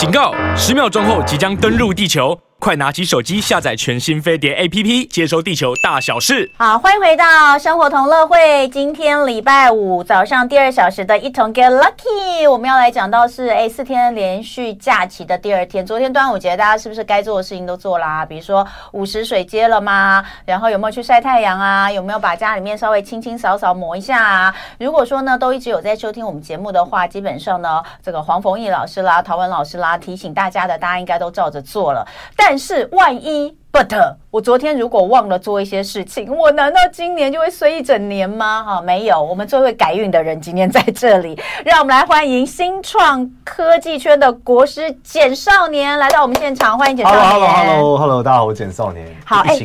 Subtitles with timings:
[0.00, 0.32] 警告！
[0.56, 2.34] 十秒钟后即将登陆地球。
[2.60, 6.48] 快拿起手机下载全新飞碟 APP，接收地球大小事。
[6.58, 8.68] 好，欢迎回到生活同乐会。
[8.68, 15.86] 今天礼拜五早上第二小时的一同 Get Lucky，我们要来讲到是哎四天连续假期的第二天。
[15.86, 18.26] 昨天端午节，大家是不是该做的事情都做啦？
[18.26, 20.22] 比如说午时水接了吗？
[20.44, 21.90] 然后有没有去晒太阳啊？
[21.90, 24.54] 有没有把家里面稍微清清扫扫抹一下啊？
[24.78, 32.06] 如果说呢，都一直有在收听我们节目的话，基本上呢，这个黄凤仪老师啦、陶文老师啦提醒大家的，大家应该都照着做了。
[32.36, 38.62] 但但是万一，but 我昨天如果忘了做一些事情，我难道今年就会衰一整年吗？
[38.62, 47.22] 哈，没有，我们最会改运的人今天在这里， 让我们来欢迎新创科技圈的国师简少年来到我们现场，欢迎简少年。
[47.22, 49.04] Hello，Hello，Hello，Hello，大家好，我简少年。
[49.24, 49.58] 好，哎，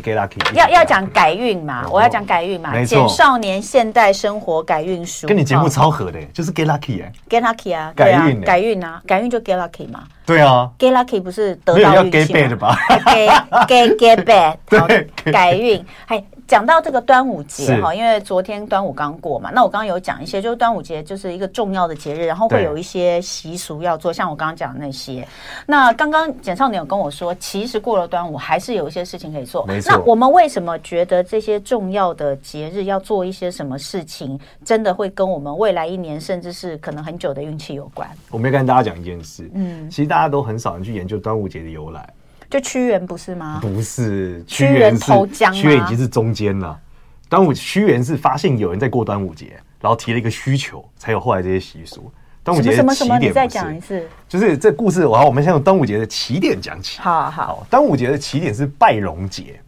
[0.55, 2.71] 要要讲改运嘛，我要讲改运嘛。
[2.83, 10.05] 简少年现代生活改运书，跟你节目超合的，就是 Get Lucky 哎，Get Lucky 啊，改运，改运啊，改运就 Get Lucky 嘛。
[10.25, 12.47] 对啊，Get Lucky 不是得到运气吗？
[12.49, 14.57] 的吧？Get Get Get Bad，
[14.87, 15.83] 对，改运。
[16.07, 25.27] 嘿，讲到这个端午节哈，因为昨天端午刚过嘛，那我刚刚有讲一些，就是端午节就是一个重要的节日，然后会有一些习俗要做，像我刚刚讲的那些。
[25.65, 29.65] 那刚刚简少年有跟我说，其实过了端午还是有一些事情可以做。
[29.85, 38.07] 那我们为什么觉得这些重要的节日要做一些什么事情，真的会跟我们未来一年甚至是可能很久的运气有关？
[38.29, 42.07] 我们要跟大家讲一件事，嗯，其实大家都很少人去研究端午节的由来。
[42.49, 43.59] 就屈原不是吗？
[43.61, 46.79] 不是，屈原投江，屈原已经是中间了。
[47.27, 52.11] 端午屈原是发现有人在过端午节，然后提了一个需求，才有后来这些习俗。
[52.43, 53.17] 端午节的起点什么什么？
[53.17, 54.07] 你再讲一次。
[54.29, 57.01] 就是这故事，我好，我们先从端午节的起点讲起。
[57.01, 59.59] 好好，端午节的起点是拜龙节，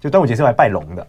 [0.00, 1.06] 就端午节是来拜龙的，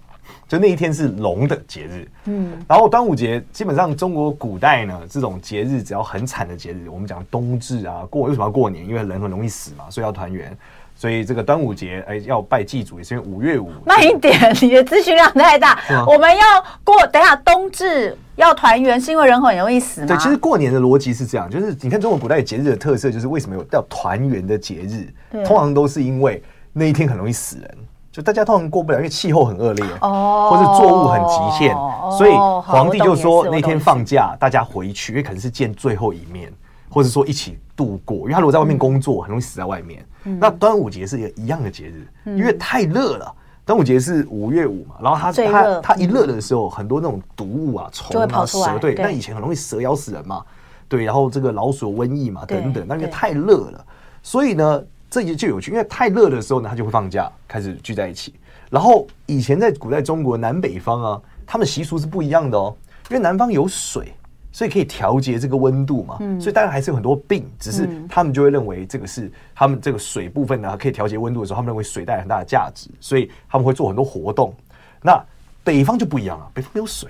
[0.48, 2.08] 就那一天是龙的节日。
[2.26, 8.88] 嗯，然后端午节基本上中国古代呢，这种节日只要很惨的节日，我们讲冬至啊，过为什么要过年？
[8.88, 10.56] 因为人很容易死嘛，所以要团圆。
[11.02, 13.72] 所以这个端午节，哎，要拜祭祖，也是因为五月五。
[13.84, 15.80] 慢一点，你的资讯量太大。
[16.06, 16.44] 我们要
[16.84, 20.08] 过，等一下冬至要团圆，是因为人很容易死吗？
[20.10, 26.40] 对，其实过年的逻辑是这样，就是你看中国古代节日的特色，就是为什么有叫团圆的节日，通常都是因为
[26.72, 27.78] 那一天很容易死人，
[28.12, 31.76] 就大家通常过不了，因为气候很恶劣，哦，或是作物很极限，
[32.16, 36.54] 所以皇帝就说那天放假，大家回去，因为可能是见最后一面。
[36.92, 40.06] 或者说一起度过，因为他如果在外面工作，很容易死在外面。
[40.26, 43.34] 嗯、那端午节是一个一样的节日，嗯、因为太热了。
[43.64, 50.44] 端午节是五月五嘛，然后它它它一热的时候，很多那种毒物啊、虫啊、蛇，对，那以前很容易蛇咬死人嘛，
[50.90, 53.86] 对，然后这个老鼠瘟疫嘛等等，那因为太热了，
[54.22, 58.34] 所以呢，这就就有趣，因为太热的时候呢，他就会放假，开始聚在一起。
[58.70, 62.76] 然后以前在古代中国南北方啊，他们习俗是不一样的哦，
[63.10, 64.12] 因为南方有水。
[64.52, 66.18] 所以可以调节这个温度嘛？
[66.20, 74.54] 嗯，所以当然还是有很多病，只是他们就会认为这个是他们这个水部分呢，可以调节温度的时候，他们认为水带来很大的价值，所以他们会做很多活动。
[75.02, 75.24] 那
[75.64, 77.10] 北方就不一样了，北方没有水，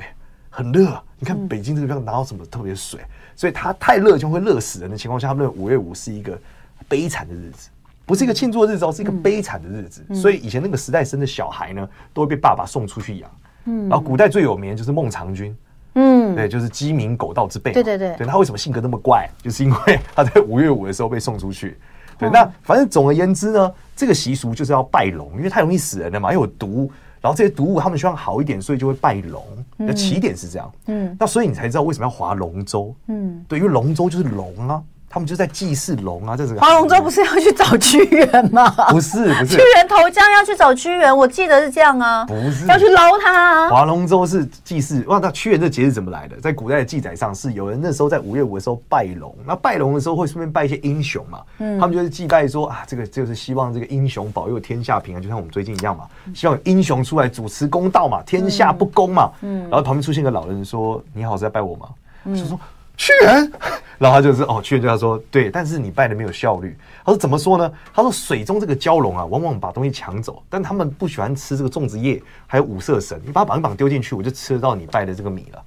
[0.49, 1.01] 很热。
[1.17, 2.99] 你看北京这个地方哪有什么特别水？
[3.35, 6.39] 所以它太热就会热死人的情况下，他们认为五月五是一个
[6.87, 7.69] 悲惨的日子，
[8.05, 10.03] 不是一个庆祝的日子，是一个悲惨的日子。
[10.13, 13.31] 所以以前那个时代生的小孩呢，都会被爸爸送出去养。
[13.65, 15.55] 嗯，然后古代最有名就是孟尝君。
[15.95, 17.73] 嗯，对，就是鸡鸣狗盗之辈。
[17.73, 21.77] 对对对，对他为什么性格那么怪，就是因为他在五月五的时候被送出去。
[22.17, 29.43] 对，那反正总而言之呢，这个习俗就是要拜龙，因为太容易死人了嘛，又有毒，然后这些毒物他们希望好一点，所以就会拜龙。
[29.75, 30.71] 那起点是这样。
[30.85, 32.93] 嗯，那所以你才知道为什么要划龙舟。
[33.07, 34.81] 嗯，对，因为龙舟就是龙啊。
[35.13, 38.69] 他们就在祭祀龙啊，这是划龙舟不是要去找屈原吗？
[38.89, 42.65] 不是，不是，屈原投江要去找屈原，我记得是这样啊，不是。
[42.67, 43.69] 要去捞他。
[43.69, 46.37] 划龙舟是祭祀哇，那屈原这节日怎么来的？
[46.37, 61.89] 在古代的记载上是有人那时候在五月五的时候拜龙，那拜龙的时候会顺便拜一些英雄嘛，嗯，他们就是祭拜说啊，这个就是希望这个英雄保佑天下平安，就像我们最近一样嘛，希望英雄出来主持公道嘛，天下不公嘛，嗯，然后旁边出现个老人说：“你好，是在拜我吗？”
[62.23, 62.57] 嗯，就说。
[63.01, 63.51] 屈原，
[63.97, 66.77] 然后他就是哦，屈原对他说对，但是你拜的没有效率。
[67.03, 67.71] 他说怎么说呢？
[67.91, 73.19] 他说水中这个蛟龙啊，往往把东西抢走，但他们不喜欢吃这个粽子叶，还有五色神。
[73.25, 75.59] 你把它绑一绑丢进去，我就吃得到你拜的这个米了。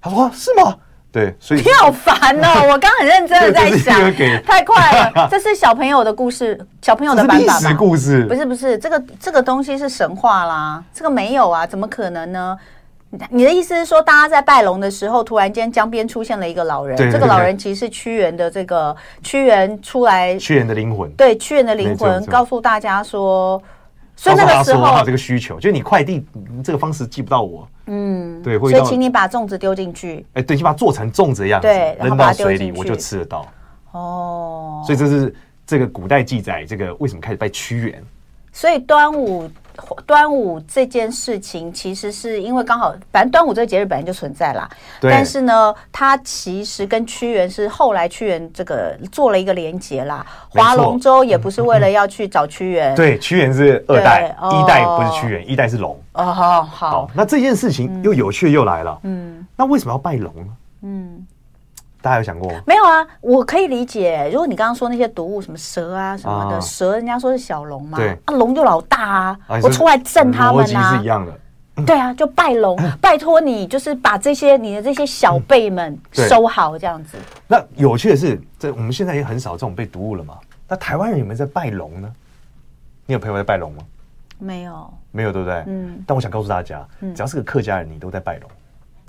[0.00, 0.76] 他说是吗？
[1.10, 2.68] 对，所以你好烦哦！
[2.70, 3.98] 我刚很认真的在 想，
[4.44, 7.58] 太快了，这是小朋友的故事，小朋友的版本吧？
[7.58, 12.56] 历史故事不是不是，这个这个东西是神话啦，这个没有啊，怎么可能呢？
[13.30, 23.62] 你的意思是说，大家在拜龙的时候，突然间江边出现了一个老人，这个老人其实是屈原的这个屈原出来，屈原的灵魂，对，屈原的灵魂告诉大家说，
[24.14, 26.22] 所以那个时候他这个需求，就是你快递
[26.62, 31.68] 这个方式寄不到我，嗯，对，所以请你把粽子丢进去，哎，对，你把它做成粽子的样子，
[32.00, 33.46] 扔到水里，我就吃得到。
[33.92, 35.34] 哦，所以这是
[35.66, 38.04] 这个古代记载，这个为什么开始拜屈原？
[38.52, 39.50] 所以端午。
[40.06, 44.68] 端午这件事情，其实是因为刚好，反正端午这个节日本来就存在啦。
[45.00, 50.26] 但是呢，它其实跟屈原是后来屈原这个做了一个连结啦。
[50.48, 52.94] 划龙舟也不是为了要去找屈原。
[52.94, 55.98] 对，屈原是二代，一代不是屈原，一代是龙。
[56.14, 57.10] 哦，好好。
[57.14, 58.98] 那这件事情又有趣又来了。
[59.04, 59.46] 嗯。
[59.56, 60.46] 那为什么要拜龙呢？
[60.82, 61.26] 嗯。
[62.08, 62.62] 大家有想过吗？
[62.66, 64.30] 没有啊，我可以理解。
[64.32, 71.32] 如果你刚刚说那些毒物，什么蛇啊什么的，啊、蛇人家说是小龙嘛，对，啊龙就老大啊，啊我出来震他们啊，是一样的。
[71.84, 77.18] 对啊，就拜龙， 拜托你，就是把这些你的这些小辈们收好，这样子。
[77.46, 80.38] 那有趣的是，这我们现在也很少这种被毒物了嘛。
[80.66, 82.10] 那台湾人有没有在拜龙呢？
[83.06, 83.82] 你有朋友在拜龙吗？
[84.38, 85.62] 没有，没有，对不对？
[85.66, 86.02] 嗯。
[86.06, 88.50] 但我想告诉大家，只要是个客家人，你都在拜龙。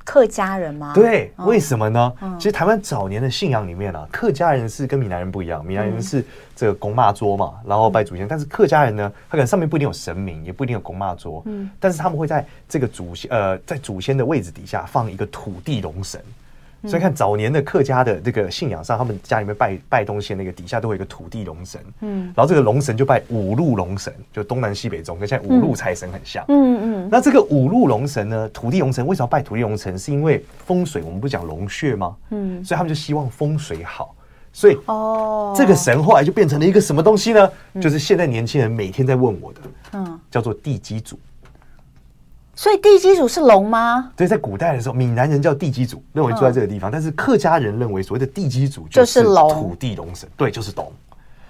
[0.09, 0.91] 客家人吗？
[0.95, 2.13] 对，为什么呢？
[2.21, 6.25] 嗯、其实台湾早年的信仰里面啊，客家人是跟闽南人不一样，闽南人是
[6.55, 8.25] 这个公骂桌嘛，然后拜祖先。
[8.25, 16.19] 嗯、但是客家人呢，他可能上面不一定有神明，也不一定有公骂桌，嗯，但是他们会在这个祖先呃，在祖先的位置底下放一个土地龙神。
[16.85, 27.09] 所以看早年的客家的这个信仰上，他们家里面拜拜东西，那个底下都会有一个土地龙神，嗯，然后这个龙神就拜五路龙神，就东南西北中，跟现在五路财神很像，嗯嗯。
[27.11, 29.97] 那这个五路龙神呢，土地龙神为什么要拜土地龙神？
[29.97, 32.15] 是因为风水，我们不讲龙穴吗？
[32.29, 34.15] 嗯，所以他们就希望风水好，
[34.53, 37.51] 所以哦，这个神后来就变成了一个什么东西呢？
[37.81, 39.59] 就是现在年轻人每天在问我的，
[39.93, 41.19] 嗯，叫做地基主。
[42.59, 44.11] 所以地基主是龙吗？
[44.17, 46.91] 对，在古代的时候，闽南人叫地基主，认为住在这个地方。
[46.91, 50.91] 但是客家人认为所谓的地基主就是龙，土地龙神，对，就是龙。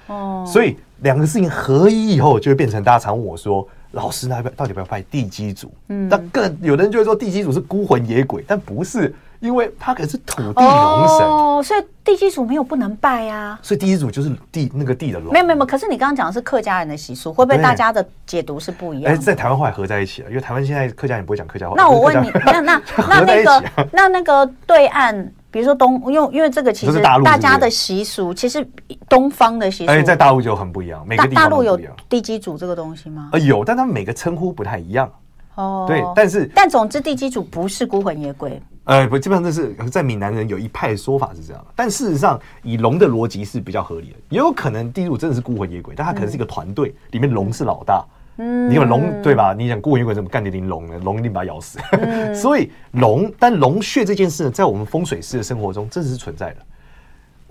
[0.06, 9.12] 哦，所以两个事情合一以后，就会变成大家常问我说：“老师，那到底要不要拜地基主？”嗯，那更有的人就会说地基主是孤魂野鬼，但不是。
[9.40, 13.58] 因为他可是土地龙神哦，所以地基主没有不能拜啊。
[13.62, 15.32] 所以地基主就是地那个地的龙。
[15.32, 19.14] 没有没有，可是你刚刚讲的是客家人的习俗，会不会大家的解读是不一样？
[19.14, 21.76] 哎，在台湾后来合在一起了，因为台湾现在客家人不会讲客家话。
[21.78, 23.64] 那我 问你，那那那 那个
[23.94, 28.68] 那那个对岸，比如说东，因为因为这个其实大家的习俗，其实
[29.08, 31.02] 东方的习俗，哎，在大陆就很不一样。
[31.08, 33.30] 每个大陆有地基主这个东西吗？
[33.32, 35.10] 呃，有，但他们每个称呼不太一样。
[35.56, 38.62] 哦，对，但是但总之地基主不是孤魂野鬼。
[38.90, 48.04] 呃，不，基本上这是在闽南人有一派说法是这样，但事实上以龙的逻辑是比较合理的，也有可能地主真的是孤魂野鬼，但他可能是一个团队，里面龙是老大。
[48.38, 49.54] 嗯，你有龙对吧？
[49.54, 50.98] 你想孤魂野鬼怎么干得赢龙呢？
[51.04, 51.78] 龙一定把它咬死。
[51.92, 56.58] 嗯、 所以龙，但龙穴这件事呢，在我们风水师的生活中真的是存在的。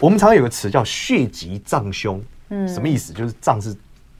[0.01, 3.13] 我们常常有个词叫血吉藏凶，嗯，什么意思？
[3.13, 3.73] 就是藏是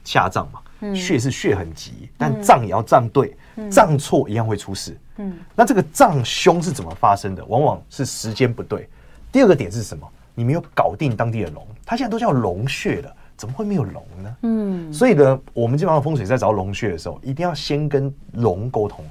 [0.05, 0.61] 下葬嘛。
[0.95, 3.35] 穴是血很急，但藏也要藏对，
[3.69, 4.97] 藏错一样会出事。
[5.17, 7.43] 嗯，那这个藏凶是怎么发生的？
[7.45, 8.87] 往往是时间不对。
[9.31, 10.07] 第二个点是什么？
[10.33, 14.35] 你没有搞定当地的龙，它现在都叫龙穴了，怎么会没有龙呢？
[14.43, 19.03] 嗯，所以呢，我们基本上风水在找龙穴的时候，一定要先跟龙沟通，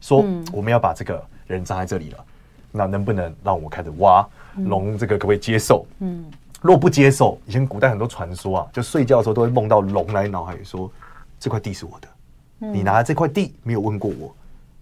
[0.00, 2.24] 说我们要把这个人葬在这里了，
[2.72, 4.96] 那能不能让我开始挖龙？
[4.96, 5.86] 这个可不可以接受？
[6.00, 6.24] 嗯。
[6.64, 10.90] 若不接受，以前古代很多传说啊，就睡觉的时候都会梦到龙来脑海里说
[11.38, 12.08] ：“这块地是我的，
[12.60, 14.34] 嗯、你拿了这块地没有问过我，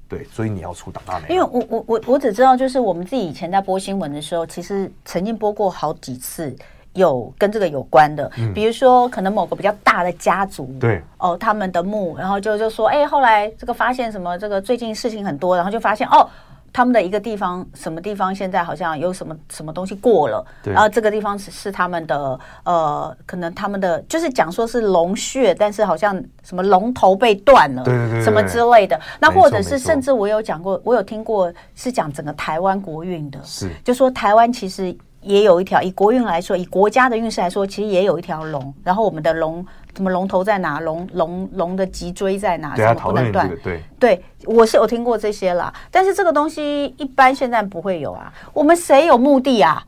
[0.09, 6.57] 对，所以你要出大难。”因为我我我我只知道，就是我们自己以前在播新闻的时候，其实曾经播过好几次
[6.93, 14.39] 有跟这个有关的，嗯、比如说可能某个比较大的家族，对哦，他们的墓，然后就就说：“哎、欸，后来这个发现什么？
[14.39, 16.31] 这个最近事情很多，然后就发现哦。”
[16.73, 28.99] 他们的一个地方，什么地方现在好像有什么什么东西过了，然后这个地方是是他们的呃，可能他们的就是讲说是龙穴，但是好像什么龙头被断了，对对对，什么之类的。
[29.21, 33.71] 那或者是甚至我有讲过，我有听过是讲整个台湾国运的，是。
[33.85, 39.65] 就说台湾其实也有一条，以国运来说，以国家的运势来说，其实也有一条龙，然后我们的龙。
[39.95, 40.81] 什么龙头在哪？
[40.81, 42.75] 龙龙龙的脊椎在哪？
[42.75, 43.47] 什么不能断？
[43.63, 45.71] 对对，我是有听过这些啦。
[45.91, 48.33] 但是这个东西一般现在不会有啊。
[48.55, 49.85] 我们谁有墓地啊？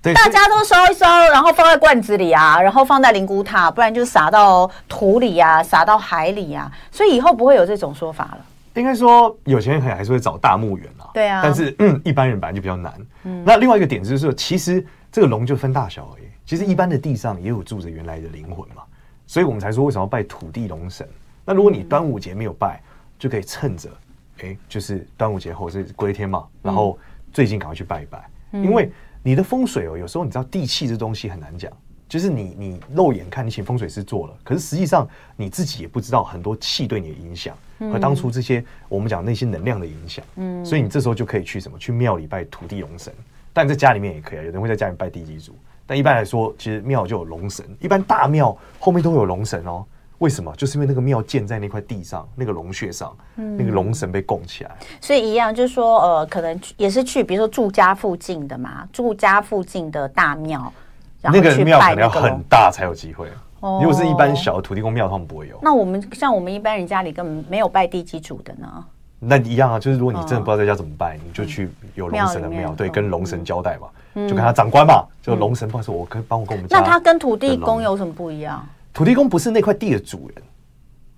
[0.00, 6.70] 对大家都烧一烧，然后放在罐子里啊，然后放在灵骨塔，不然就撒到土里啊，撒到海里啊。
[6.92, 8.38] 所以以后不会有这种说法了。
[8.74, 11.10] 应该说，有钱人可能还是会找大墓园啊。
[11.12, 11.40] 对啊。
[11.42, 12.94] 但是嗯，一般人本来就比较难。
[13.24, 13.44] 嗯。
[13.44, 16.24] 那另外一个点就是说，其实这个龙就分大小而已。
[16.44, 18.82] 其实一般的地上也有住着原来的灵魂嘛。
[19.26, 21.08] 所以我们才说为什么要拜土地龙神？
[21.44, 22.82] 那如果你端午节没有拜，
[23.18, 23.88] 就可以趁着，
[24.42, 26.98] 哎，就是端午节后是归天嘛，然后
[27.32, 28.90] 最近赶快去拜一拜，因为
[29.22, 31.72] 你的风水哦，有时候你知道地气这东西很难讲，
[32.08, 37.56] 就是你你肉眼看你请风水师做了，可是实际上你自己也不知道很多气对你的影响
[37.92, 43.12] 和当初这些我们讲那些能量的影响，嗯，所以你这时候就可以去什么去庙里拜土地龙神，
[43.52, 45.54] 但在家里面也可以啊，有人会在家里拜地基主。
[45.86, 49.84] 但一般来说，其实庙就有龙神，一般大庙后面都会有龙神哦。
[50.18, 50.54] 为什么？
[50.54, 54.70] 就是因为那个庙建在那块地上，那个龙穴上，嗯、那个龙神被供起来。
[55.00, 60.72] 所以一样，就是说，呃，可能也是去，比如说住家附近的嘛，住家附近的大庙，
[61.22, 63.26] 然后去拜那个庙可能要很大才有机会。
[63.28, 63.30] 哦、
[63.60, 65.58] 如果是一般小的土地公庙，他们不会有。
[65.62, 68.84] 那我们像我们一般人家里根本没有拜地基主的呢？
[69.18, 76.66] 那一样啊，就是如果你真的不知道在家怎么拜，哦、你就去有龙神的庙，对，跟龙神交代嘛，嗯、就跟他长官嘛，就龙神，不好意思，我可以帮我跟我们。
[76.70, 78.66] 那他跟土地公有什么不一样？
[78.94, 80.42] 土地公不是那块地的主人。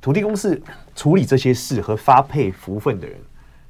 [0.00, 0.60] 土地公是
[0.96, 3.16] 处理这些事和发配福分的人。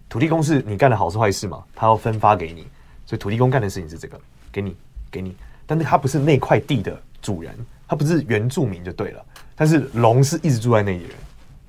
[0.09, 1.63] 土地公是你干的好事坏事嘛？
[1.75, 2.67] 他要分发给你，
[3.05, 4.19] 所以土地公干的事情是这个，
[4.51, 4.75] 给你，
[5.11, 5.37] 给你。
[5.67, 7.55] 但是他不是那块地的主人，
[7.93, 9.21] 他不是原住民就对了。
[9.55, 11.17] 但是龙是一直住在那里的人，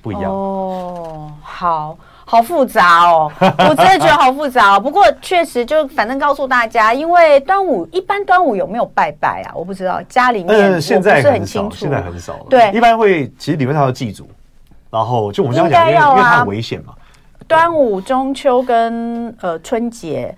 [0.01, 0.31] 不一样。
[0.31, 4.79] 哦，好好复杂哦， 我真的觉得好复杂哦。
[4.79, 9.51] 不过确实就反正告诉大家，因为端午一般端午有没有拜拜啊？
[9.53, 12.37] 我不知道，家里面嗯，现在很少，现在很少。
[12.49, 14.25] 对，一般会其实里面他要祭祖。
[14.89, 16.93] 然后就我们这样讲，因为因为它很危险嘛。
[17.47, 20.33] 端午、中秋跟呃春节，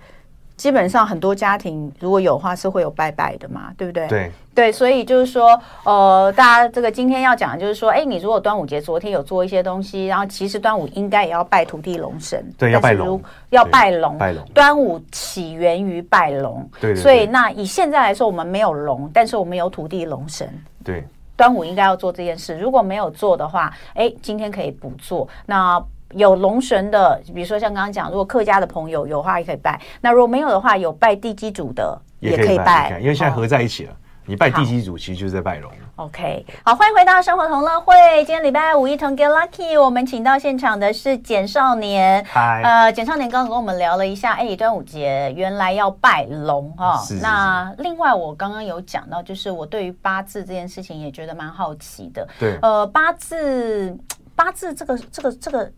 [0.56, 4.08] 基本上很多家庭如果有的话是会有拜拜的嘛，对不对？
[4.08, 14.42] 对对，所以就是说，呃，大家这个今天要讲的就是说，哎，你如果端午节昨天有做一些东西，然后其实端午应该也要拜土地龙神，对，要拜龙，要拜龙，拜龙。
[14.54, 20.48] 端午起源于拜龙，对，所以那以现在来说，我们没有龙，但是我们有土地龙神，
[20.82, 21.06] 对。
[21.36, 25.28] 端午应该要做这件事，如果没有做的话，哎，今天可以不做。
[25.44, 25.78] 那
[26.12, 29.80] 有龙神的，比如说像刚刚讲，如果客家的朋友有的话，也可以拜。
[30.00, 33.92] 那如果没有的话，有拜地基主的也可以拜，因为现在合在一起了。
[33.92, 33.96] 哦
[34.28, 35.70] 你拜地基主，其实就是在拜龙。
[35.94, 37.94] OK，好，欢迎回到生活同乐会。
[38.24, 42.24] 今天礼拜五一同 Get Lucky，我们请到现场的是简少年。
[42.28, 46.96] 嗨，呃，简少年刚刚跟我们聊了一下，哎，端午节原来要拜龙哈。
[47.02, 47.22] 是是是。
[47.22, 52.26] 那另外，我刚刚有讲到，就是我对于八字这件事情也觉得蛮好奇的。
[52.36, 52.58] 对。
[52.62, 53.96] 呃，八字，
[54.36, 55.72] 八字这个这个这个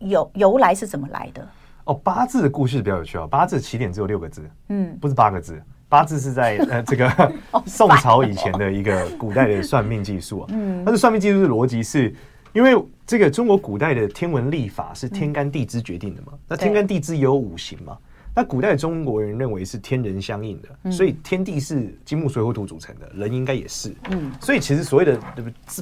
[0.00, 1.48] 由由来是怎么来的？
[1.84, 3.26] 哦，八字的故事比较有趣啊。
[3.26, 5.62] 八字起点只有六个字，嗯，不是八个字。
[5.88, 7.32] 八字是在呃这个
[7.64, 12.12] 宋朝以前的一个古代的算命技术啊，嗯，但是算命技术的逻辑是，
[12.52, 12.76] 因为
[13.06, 17.96] 这个中国古代的天文历法是天干地支决定的嘛，那天干地支也有五行嘛，
[18.36, 25.18] 那古代中国人认为是天人相应的，所以天地是金木水火土组成的，人应该也是，嗯，所以其实所谓的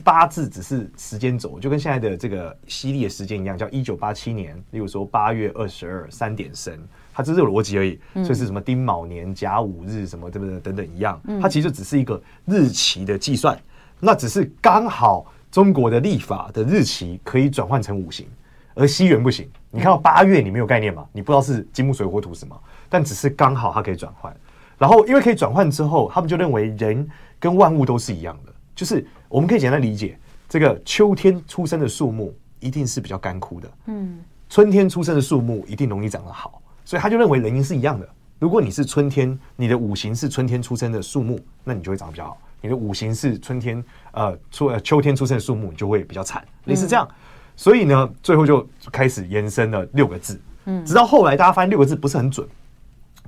[0.05, 6.79] 八字只是时间轴，就跟现在的这个西历的时间一样，叫一九八七年，例如说八月二十二三点生。
[7.17, 10.59] 它只是有逻辑而已，所以是什么丁卯年甲午日什么对不对？
[10.59, 13.57] 等等一样，它其实就只是一个日期的计算，
[14.01, 18.27] 那只是刚好中国的历法的日期可以转换成五行，
[18.75, 19.49] 而西元不行。
[19.75, 21.05] 你看到八月你没有概念嘛？
[21.13, 22.57] 你不知道是金木水火土什么，
[22.89, 24.35] 但只是刚好它可以转换。
[24.79, 27.09] 然后因为可以转换之后，他们就认为人
[27.41, 36.61] 跟万物都是一样的，就是我们可以简单理解，这个秋天出生的树木一定是比较干枯的，嗯，春天出生的树木一定容易长得好。
[36.85, 38.09] 所以他就认为人是一样的。
[38.39, 46.45] 如果你是春天，你的五行是春天出生的树木，那你就会长得比较好；你的五行是春天呃出呃秋天出生的树木，你就会比较惨。
[46.65, 47.09] 类似这样。
[47.57, 50.41] 所以呢，最后就开始延伸了六个字。
[50.67, 52.47] 嗯，直到后来大家发现六个字不是很准，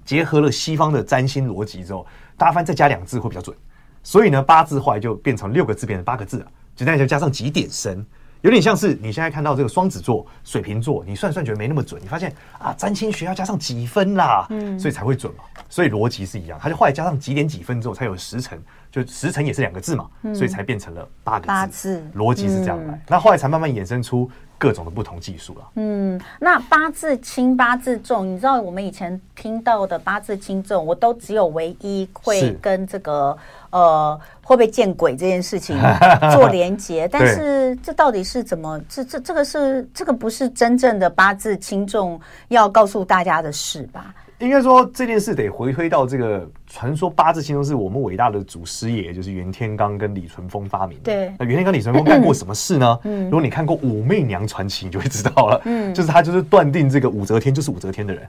[0.04, 2.06] 结合了西方的占星逻辑之后，
[2.37, 3.56] 大家发现再加两个字会比较准。
[4.02, 8.04] 所以呢，八字后来就变成六个字变成八个字了，简单就加上几点神。
[8.42, 15.42] 有点像是你现在看到这个双子座、水瓶座，你算算觉得没那么准，你发现啊，占星学要加上几分啦，嗯，所以才会准嘛。
[15.68, 18.62] 所以逻辑是一样，它就后来加上几点几分之后才有时辰，
[19.05, 21.47] 就时辰也是两个字嘛，所以才变成了八个字。
[21.49, 25.69] 八字逻辑是这样来，那后来才慢慢衍生出各种的不同技术了。
[25.75, 33.37] 嗯，那八字轻八字重，你知道我们以前听到的八字轻重，我都只有唯一会跟这个。
[33.71, 35.76] 呃，会不会见鬼这件事情
[36.33, 37.07] 做连结？
[37.07, 38.81] 但是这到底是怎么？
[38.88, 44.15] 这这这个是这个不是真正的八字轻重要告诉大家的事吧？
[44.38, 51.05] 应该说这件事得回推到这个传说八字星都是我们伟大的祖师爷，就是袁天罡跟李淳风发明的。
[51.05, 52.99] 对，那袁天罡、李淳风干过什么事呢？
[53.05, 55.61] 嗯，如果你看过武媚娘传奇，你就会知道了。
[55.64, 58.28] 嗯，就是他就是断定这个武则天就是武则天的人。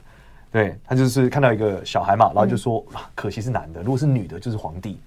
[0.50, 4.98] 对，他就是看到一个小孩嘛，然后就说啊，可惜是男的，如果是女的，就是皇帝。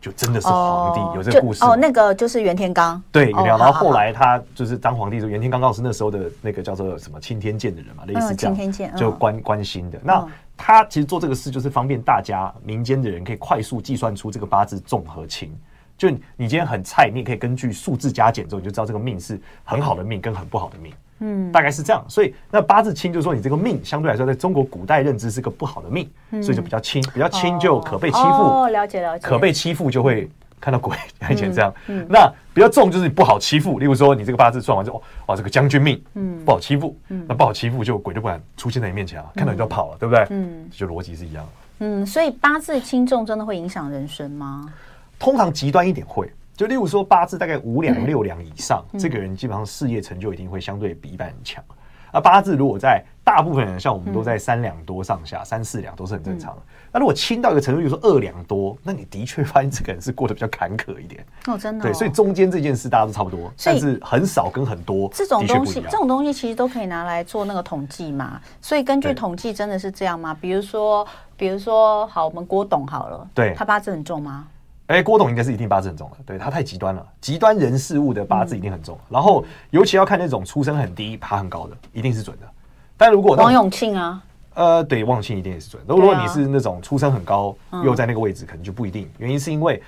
[0.00, 1.74] 就真的是皇帝，有这个故事哦。
[1.74, 3.58] 那个就是袁天罡，对袁天罡。
[3.58, 8.54] 然后后来他就是当皇帝的时候，袁天罡刚好是那时候的那个叫做什么钦天监的人嘛，类似这样。
[8.54, 9.98] 钦天监就关关心的。
[10.04, 10.24] 那
[10.58, 15.50] 他其实做这个事就是方便大家民间的人可以快速计算出这个八字重和轻。
[15.96, 20.92] 就你今天很菜，你也可以根据数字加减之后，你就知道这个命是很好的命跟很不好的命。
[21.20, 22.04] 嗯，大概是这样。
[22.08, 28.22] 所以那八字轻就是说你这个命相对来说，在中国古代认知是个不好的命，嗯、所以就比较轻，比较轻就可被欺负。
[28.22, 29.26] 哦，了解了解。
[29.26, 30.96] 可被欺负就会看到鬼，
[31.30, 31.72] 以前这样。
[31.86, 33.78] 嗯，那比较重就是你不好欺负。
[33.78, 36.96] 例如说你这个八字算完之后，哇，这个将军命，嗯，不好欺负。
[37.08, 40.26] 嗯，那不好欺负就鬼就不敢出现在你面前啊，看到你就跑了，对不对？
[40.30, 41.46] 嗯，就逻辑是一样。
[41.80, 44.72] 嗯，所以八字轻重真的会影响人生吗？
[45.18, 46.30] 通常极端一点会。
[46.56, 51.62] 就例如说八字大概五两六两以上，嗯、这个人基本上事业成就一定会相对比一般人强。
[52.10, 56.62] 而八字如果在大部分人像我们都在三两多上下，嗯、三四两都是很正常的。
[56.90, 61.22] 那、嗯、如果轻到一个程度，比如说二两多，那你的确发现这个人是过得比较坎坷一点。
[61.46, 61.86] 哦，真的、哦。
[61.86, 68.40] 对，所以中间这件事大家都差不多，以但是很少跟很多这种东西，这种东西其实都可以拿来做那个统计嘛。
[68.62, 70.34] 所以根据统计，真的是这样吗？
[70.40, 71.06] 比如说，
[71.36, 74.46] 比如说，好，我们郭董好了，对，他八字很重吗？
[74.86, 78.96] 哎、欸，郭董应该是一定八字很重的，对，他太极端了，极端人事物的八字一定很重。
[78.96, 82.48] 嗯、然后尤其要看那种出身很低、爬很高的，一定是准的。
[82.98, 84.22] 但如果王永庆啊，
[84.54, 85.82] 呃，对，王永庆一定也是准。
[85.86, 89.08] 如果你是那种出身很高、啊、又在那个位置，可能就不一定。
[89.18, 89.80] 原因是因为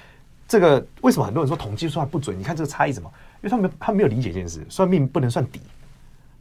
[0.47, 2.39] 这个为什么很多人说统计算不准？
[2.39, 3.11] 你看这个差异怎么？
[3.43, 5.61] 因为他们他没有理解一件事，算命不能算底。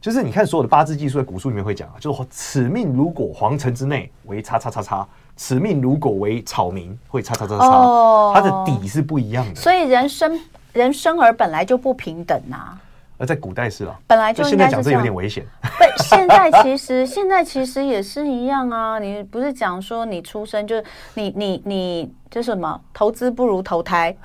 [0.00, 5.06] 就是你看所有的八字技术，在古书里面会讲啊，就是此命如果皇城之内为叉叉叉叉。
[5.36, 9.54] 此命如果为草民，会叉叉叉叉，它的底是不一样的。
[9.54, 10.38] 所以人生
[10.74, 12.78] 人生而本来就不平等呐。
[13.20, 15.44] 而在古代是啊，本来就现在讲这有点危险。
[15.60, 18.98] 不，现在其实现在其实也是一样啊。
[18.98, 24.16] 你不是讲说你出生就是你你你就是什么投资不如投胎。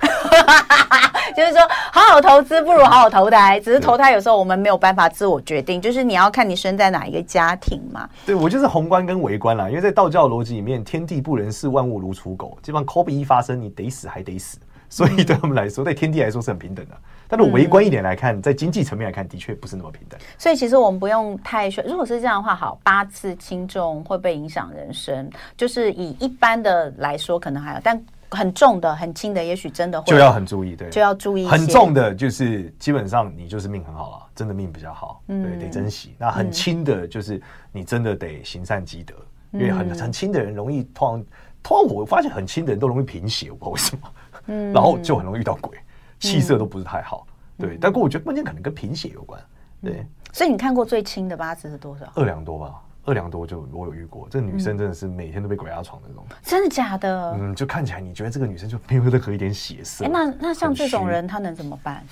[1.36, 1.60] 就是说，
[1.92, 3.60] 好好投资不如好好投胎。
[3.60, 8.08] 只是投胎有时候我们没有办法自我决定，就是你要看你生在哪一个家庭嘛。
[8.24, 9.68] 对，我就是宏观跟微观啦。
[9.68, 12.56] 因为在道教逻辑里面，天地不仁，视万物如刍狗。
[12.62, 14.56] 基本上，COVID 一发生，你得死还得死。
[14.88, 16.96] 所以对他们来说，对天地来说是很平等的。
[17.28, 20.18] 但是微观一点来看，在经济层面来看，的确不是那么平等。
[20.38, 25.30] 所以其实我们不用太说，如果是这样的话，好，八次轻重会不会影响人生？
[25.56, 28.02] 就是以一般的来说，可能还有，但。
[28.28, 31.46] 很重的、很轻的，也许真的会就要很注意，对，就要注意。
[31.46, 36.16] 很重的，就是基本上你就是命很好啊，真的命比较好，对，得珍惜。
[36.18, 39.14] 那很轻的，就是你真的得行善积德，
[39.52, 41.26] 因为很很轻的人容易通常，
[41.62, 44.08] 通常我发现很轻的人都容易贫血，我不知道为什么，
[44.46, 45.78] 嗯，然后就很容易遇到鬼，
[46.18, 47.26] 气色都不是太好，
[47.58, 47.78] 对。
[47.80, 49.40] 但过我觉得关键可能跟贫血有关，
[49.82, 50.06] 对。
[50.32, 52.06] 所以你看过最轻的八字是多少？
[52.14, 52.82] 二两多吧。
[53.08, 57.36] 二两多就我有遇过，这个女生真的是每天都被鬼压床的那种，真的假的？
[57.38, 60.04] 嗯，就看起来你觉得这个女生就没有任何一点血色。
[60.04, 62.04] 哎，那那像这种人，她能怎么办？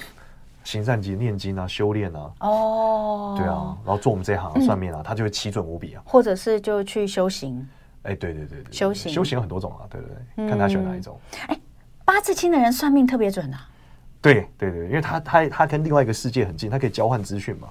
[0.63, 2.33] 行善积念经啊，修炼啊。
[2.39, 6.03] 哦，对啊，然后做我们这一行算命啊，她就会奇准无比啊。
[6.07, 7.69] 或者是就去修行。
[8.05, 11.19] 哎，对对对对，修行修行有很多种啊，对对对，看她选哪一种。
[11.49, 11.59] 哎，
[12.05, 13.69] 八字轻的人算命特别准啊。
[14.21, 17.69] 对对对，因为他他他跟另外一个世界很近，他可以交换资讯嘛。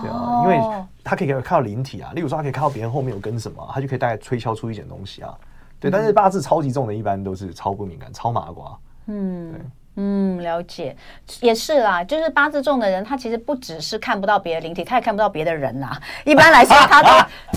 [0.00, 0.60] 对啊，因为
[1.02, 5.36] 他可以看到灵体啊，例如说他可以看到别人后面有跟什么，他就可以大概推敲出一点东西啊。
[5.80, 8.78] 对，但是八字超级重的，一般都是超不敏感、超麻瓜。
[9.06, 9.60] 嗯，对，
[10.02, 10.96] 嗯，了解，
[11.40, 12.02] 也是啦。
[12.02, 16.00] 就是八字重的人，他其实不只是看不到别的灵体，他也看不到别的人啦。
[16.24, 17.08] 一般来说，他都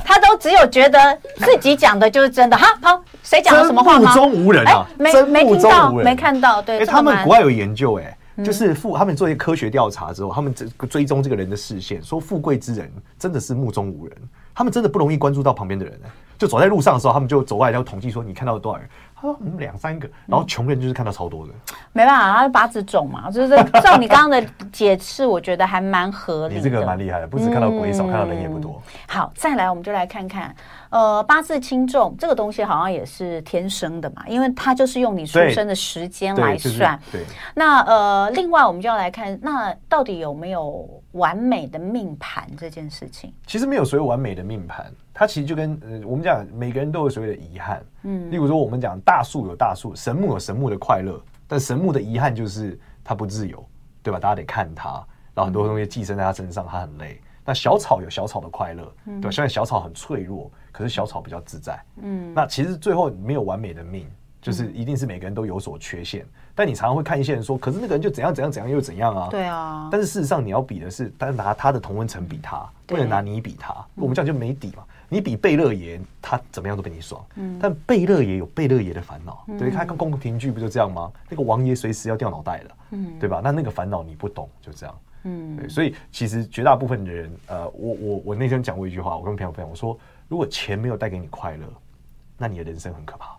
[0.04, 2.58] 他都只有觉得自己讲的就是真的。
[2.58, 4.10] 哈，好，谁讲了什么话吗？
[4.10, 6.62] 目中无人啊，没没听到，没看到。
[6.62, 8.18] 对，哎，他们国外有研究，哎。
[8.44, 14.18] 就是富，他们做一些科学调查之后，他们追追踪这个人的视线，说富贵之人真的是目中无人，
[14.56, 15.94] 他们真的不容易关注到旁边的人。
[16.36, 18.90] 就走在路上的时候，他们就走过来，然后统计说你看到了多少人？
[19.24, 21.54] 他说嗯两三个，然后穷人就是看到超多的。
[21.94, 26.60] 没办法，他是八字重嘛，就是 照你刚刚的解释，我觉得还蛮合理的。
[26.60, 28.82] 你这个蛮厉害的，不止看到鬼少，看到人也不多。
[29.08, 30.54] 好，再来我们就来看看。
[30.90, 37.00] 呃，八字轻重这个东西好像也是天生的嘛，因为它就是用你出生的时间来算。
[37.12, 37.22] 对。
[37.22, 43.34] 对，那呃，另外我们就要来看，那到底有没有完美的命盘这件事情？
[43.48, 47.84] 其实没有所谓完美的命盘，它其实就跟呃我们讲，每个人都有所谓的遗憾。
[48.04, 48.32] 嗯。
[48.32, 53.64] 例如说，我们讲大树有大树，神木有神木的快乐，但神木的遗憾就是它不自由，
[54.02, 54.20] 对吧？
[54.20, 54.90] 大家得看它，
[55.34, 57.22] 然后很多东西寄生在它身上，它很累。
[57.46, 59.32] 那小草有小草的快乐，对吧？
[59.32, 60.52] 虽然小草很脆弱。
[60.74, 64.08] 可是小草比较自在，嗯，那其实最后没有完美的命，
[64.42, 66.26] 就是一定是每个人都有所缺陷。
[66.56, 69.28] 但你常常会看一些人说，可是那个人就怎样怎样怎样又怎样啊？
[69.30, 69.88] 对啊。
[69.92, 73.72] 但是事实上你要比的是，单拿他的同温层比他，不能拿你比他。
[73.94, 74.84] 我们这样就没底嘛。
[75.10, 77.26] 你比贝勒爷，他怎么样都比你爽。
[77.36, 77.58] 嗯。
[77.62, 81.12] 但贝勒爷有贝勒爷的烦恼，对，他看宫廷剧不就这样吗？
[81.30, 83.42] 那个王爷随时要掉脑袋了，嗯，对吧？
[83.44, 85.00] 那那个烦恼你不懂，就这样。
[85.24, 85.58] 嗯。
[85.58, 89.98] 对，所以其实绝大部分的人，呃，我我我那天讲过一句话，我跟朋友分享，我说。
[90.30, 91.68] 如果钱没有带给你快乐，
[92.40, 93.38] 那你的人生很可怕。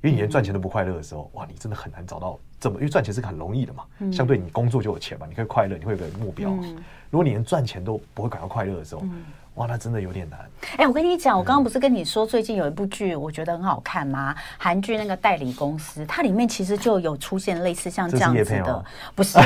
[0.00, 6.50] 因为你连赚钱都不快乐的时候，哇，你真的很难找到这么，因为赚钱是很容易的嘛，嗯、相对你工作就有钱嘛，你可以快乐，你会有个目标。
[6.50, 6.76] 嗯、
[7.10, 9.24] 如果你连赚钱都不会感到快乐的时候，嗯
[9.58, 10.38] 哇，那真的有点难。
[10.72, 14.34] 哎、欸，我跟你讲，我刚刚不是跟你说最近有一部剧，我觉得很好看吗？
[14.56, 19.38] 韩剧那个代理公司，它里面其实就有出现类似像这样子的， 不是？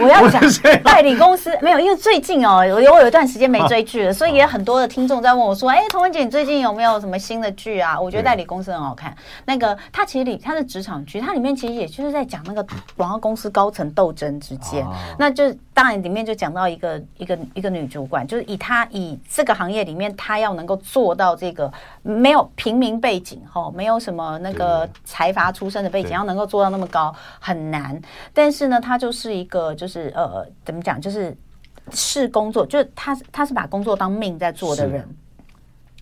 [0.00, 0.42] 我要 讲
[0.82, 9.14] 代理公司没有，因为最近哦，我有我有一段时间没追剧了， 所以也很多的听众在问我说：“哎、欸，彤雯姐，你最近有没有什么新的剧啊？”我觉得代理公司很好看。
[9.46, 12.62] 那个它其实里它是职场剧，它里面其实也就是在讲那个
[12.96, 14.86] 广告公司高层斗争之间，
[15.18, 18.86] 那就当然里面就讲到一个一个一个女主管，就是以她。
[18.90, 21.72] 以这个行业里面，他要能够做到这个
[22.02, 28.00] 没有平民背景，哈，没有什么那个财阀出身的背景，要能够做到那么高很难。
[28.34, 31.36] 但是呢，他就是一个，就是呃，怎么讲，就是
[31.90, 35.08] 是工作，就是他他是把工作当命在做的人，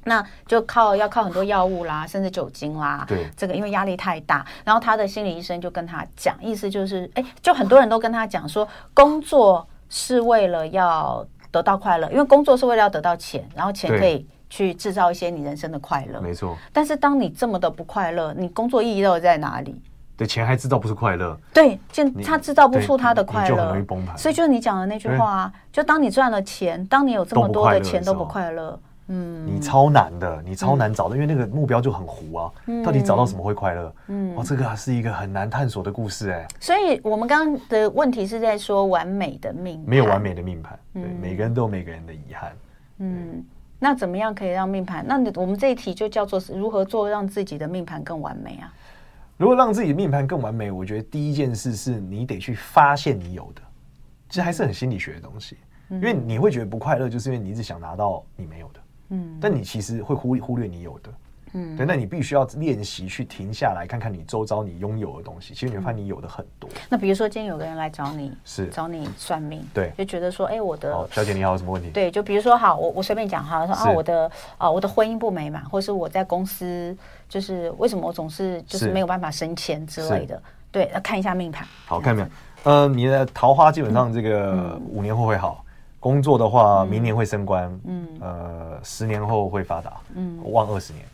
[0.05, 11.27] 那就靠要靠很多药物啦，甚至酒精啦，对，这个因为压力太大，然后他的心理医生就跟他讲，意思就是，哎，就很多人都跟他讲说，工作是为了要。
[11.51, 16.21] 得到快乐，因为工作是为了要得到钱，然后钱可以去制造一些你人生的快乐。
[16.21, 16.57] 没错。
[16.73, 19.81] 但是当你这么的不快乐，你工作意义到底在哪里？
[20.17, 21.39] 对，钱还制造不出快乐。
[21.55, 24.19] 对，就他制造不出他的快乐，就很容易崩盘。
[24.19, 28.79] 所以就是你讲的那句话啊，就当你赚了钱，当你有这么多的钱都不快乐。
[29.09, 32.53] 嗯，你超难的，你超难找的，嗯、因为那个目标就很糊啊。
[32.67, 33.95] 嗯、到底找到什么会快乐？
[34.09, 36.49] 嗯，哦，这个是一个很难探索的故事哎、欸。
[36.61, 42.53] 所以我们刚刚的问题是在说完美的命盘，没有完美的命盘，对，嗯、每个人都有每个人的遗憾。
[42.99, 43.45] 嗯，
[43.79, 45.05] 那怎么样可以让命盘？
[45.09, 48.73] 那你我们这一题就叫做如何做让自己的命盘更完美啊？
[49.39, 53.63] 如果让自己的命盘更完美，我觉得第一件事是你得去发现你有的，
[54.29, 55.57] 其实还是很心理学的东西，
[55.91, 58.81] 嗯、因为你会觉得不快乐，就是因为你一直想拿到你没有的。
[59.11, 61.11] 嗯，但你其实会忽忽略你有的，
[61.55, 66.69] 嗯，对，那你必须要练习去停下来看看你周遭你拥有的东西，其实你会发现你有的很多。
[66.91, 71.89] 那比如说今天有个人来找你，是找你算命，对，就觉得说，哎，我的小姐你好，有什么问题？
[71.91, 76.95] 对，就比如说好，我我随便讲哈，说啊，我的啊我的婚姻不美满，或是我在公司
[77.29, 81.67] 就是为什么我总是就是没有办法升迁之类的，对，要看一下命盘。
[81.87, 82.29] 好看没有？
[82.65, 85.65] 呃，你的桃花基本上这个五年后会好。
[86.01, 91.05] 工作的话，明年会升官，嗯，呃，十年后会发达，嗯，望二十年。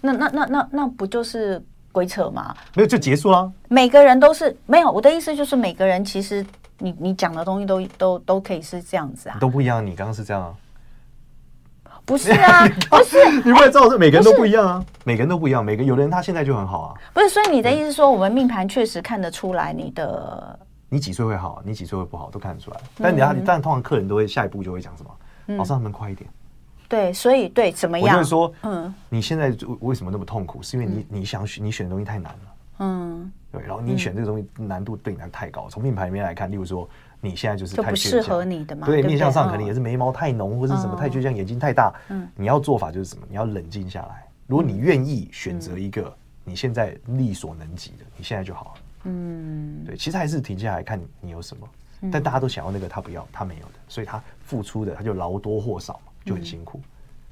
[0.00, 2.54] 那那那那那不就是鬼扯吗？
[2.74, 3.52] 没有就结束了。
[3.68, 6.44] 每个人都是没有，我的意思就是每个人其实
[6.78, 9.84] 你你讲的东西都都都可以是这样子啊，都不一样。
[9.84, 10.54] 你刚刚是这样啊？
[12.06, 16.94] 不是啊， 不是，你不会照着每个人都不一样啊，每个人都不一样，每个有的人他现在就很好啊。
[17.12, 20.58] 不是，所以你的意思说，我们命盘确实看得出来你的。
[20.88, 21.62] 你几岁会好？
[21.64, 22.30] 你几岁会不好？
[22.30, 22.80] 都看得出来。
[22.96, 25.56] 但你要，但通常客人都会下一步就会讲什么？
[25.56, 26.28] 老师，他们快一点。
[26.88, 28.08] 对，所以对怎么样？
[28.08, 30.62] 我就是说，嗯，你现在为什么那么痛苦？
[30.62, 32.54] 是因为你你想选你选的东西太难了。
[32.78, 33.60] 嗯，对。
[33.62, 35.68] 然后你选这个东西难度对你来太高。
[35.68, 36.88] 从品牌里面来看，例如说
[37.20, 38.86] 你现在就是太适合你的嘛。
[38.86, 41.92] 对，面向上可能也是眉毛太浓，或者什么太倔强，眼睛太大。
[42.08, 43.26] 嗯，你要做法就是什么？
[43.28, 44.26] 你要冷静下来。
[44.46, 48.80] 如果你愿意选择一个你现在力所能及的，你现在就好了。
[49.04, 51.68] 嗯，对，其实还是停下来看你有什么，
[52.02, 56.80] 嗯、但大家都想要那个，他不要，他没有的，所以他付出的他就劳多或少嘛，就很辛苦。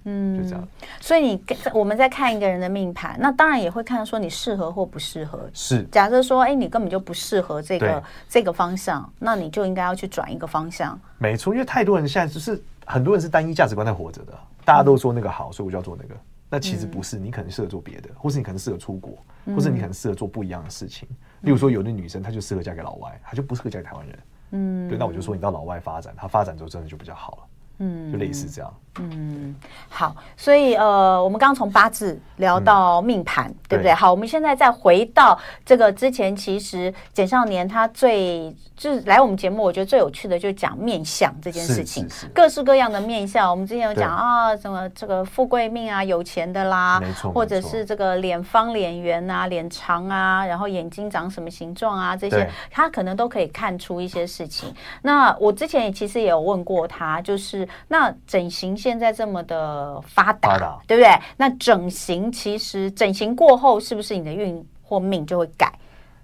[0.08, 0.68] 嗯，就这样。
[1.00, 1.42] 所以你
[1.74, 5.50] 我们在看一个人的命盘，那当然也会看说你适合或不适合。
[5.52, 10.96] 是，假设说，哎，你根本就不适合这个这个方向，那你就应该要去转一个方向。
[11.18, 14.32] 没错，因为太多人现在就是很多人是单一价值观在活着的，
[14.64, 16.14] 大家都说那个好，所以我就要做那个。
[16.56, 19.22] 那其实不是，你可能适合做别的，或是你可能适合出国，
[19.54, 21.06] 或是你可能适合做不一样的事情。
[21.42, 24.18] 例如说，有的女生她就适合嫁给老外，她就不适合嫁给台湾人。
[24.52, 27.48] 嗯，对，那我就说你到老外发展，她发展之后真的就比较好了。
[27.80, 28.74] 嗯，就类似这样。
[29.00, 29.54] 嗯，
[29.88, 33.92] 好，所以呃，我们刚刚从八字聊到命盘，嗯、对不对？
[33.92, 43.50] 好，我们现在再回到这个之前，其实简少年他最就是来我们节目，我觉得最有趣的就是讲面相这件事情，各式各样的面相。
[43.50, 54.72] 我们之前有讲啊，什么这个富贵命啊，有钱的啦，没错，或者是这个脸方脸圆啊，脸长啊，然后眼睛长什么形状啊，这些他可能都可以看出一些事情。
[55.02, 58.76] 那我之前也其实也有问过他，就是那整形。
[58.86, 61.10] 现在这么的发达，发达对不对？
[61.36, 65.76] 那整形其实整形过后，是不是你的运或命就会改？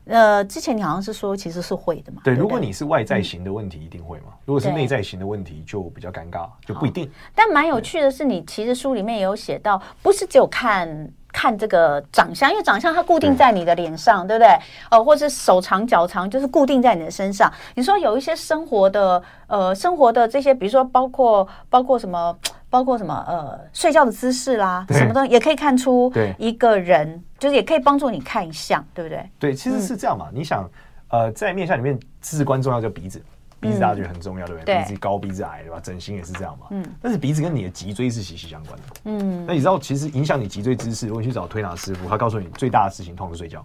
[0.04, 2.20] 呃，之前你好像是说其实是会的嘛。
[2.22, 4.26] 对，对对，如果你是外在型的问题，一定会嘛。
[4.28, 7.10] 嗯、如果是内在型的问题，就比较尴尬，就不一定。
[7.34, 11.10] 但蛮有趣的是，你其实书里面也有写到，不是只有看
[11.42, 14.64] 看这个长相，因为长相它固定在你的脸上，对，对不对？
[14.90, 17.52] 呃，或者是手长脚长，就是固定在你的身上。
[17.74, 22.38] 你说有一些生活的呃生活的这些，比如说包括包括什么。
[22.72, 29.30] 包括什么呃睡觉的姿势啦，什么东西也可以看出一个人，就是也可以帮助你看相，对不对？
[29.38, 30.28] 对，其实是这样嘛。
[30.32, 30.66] 你想，
[31.10, 33.22] 呃，在面相里面，至关重要就鼻子，
[33.62, 34.82] 鼻子大家觉得很重要，对不对？
[34.82, 35.80] 鼻子高，鼻子矮，对吧？
[35.80, 36.66] 整形也是这样嘛。
[36.72, 36.84] 嗯。
[37.00, 38.84] 但是鼻子跟你的脊椎是息息相关的。
[39.04, 39.46] 嗯。
[39.46, 43.64] 那你知道，其实影响你脊椎姿势，如果你去找推拿师傅，他告诉你最大的事情，通常是睡觉。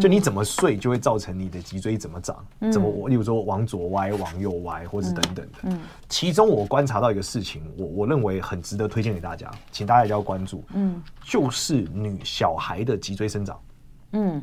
[0.00, 5.58] 就你怎么睡，就会造成你的脊椎怎么长，嗯、怎么我，例如说往左歪、往右歪，或者等等的。
[5.64, 10.64] 嗯嗯、其中我观察到一个事情，我我认为很值得推荐给大家，请大家要关注。
[10.72, 13.60] 嗯，就是女小孩的脊椎生长。
[14.12, 14.42] 嗯，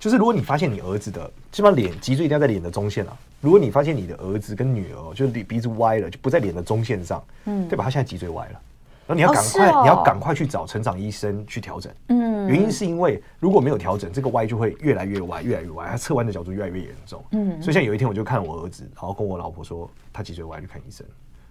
[0.00, 3.16] 就是如果你发现你儿子的，基本上脸脊椎一定要在脸的中线啊。
[3.40, 7.84] 如果你发现你的儿子跟女儿就是鼻子歪了，就不在脸的中线上，嗯，对吧？
[7.84, 8.60] 他现在脊椎歪了。
[9.06, 11.92] 然后你要赶快，哦哦、你要赶快去找成长医生去调整。
[12.08, 17.22] 嗯，原因是因为如果没有调整，这个歪就会越来越歪，越来越歪，他侧弯的角度越来越严重。
[17.30, 21.06] 嗯，所以像有一天我就看我儿子，然后跟我老婆说他脊椎歪，去看医生。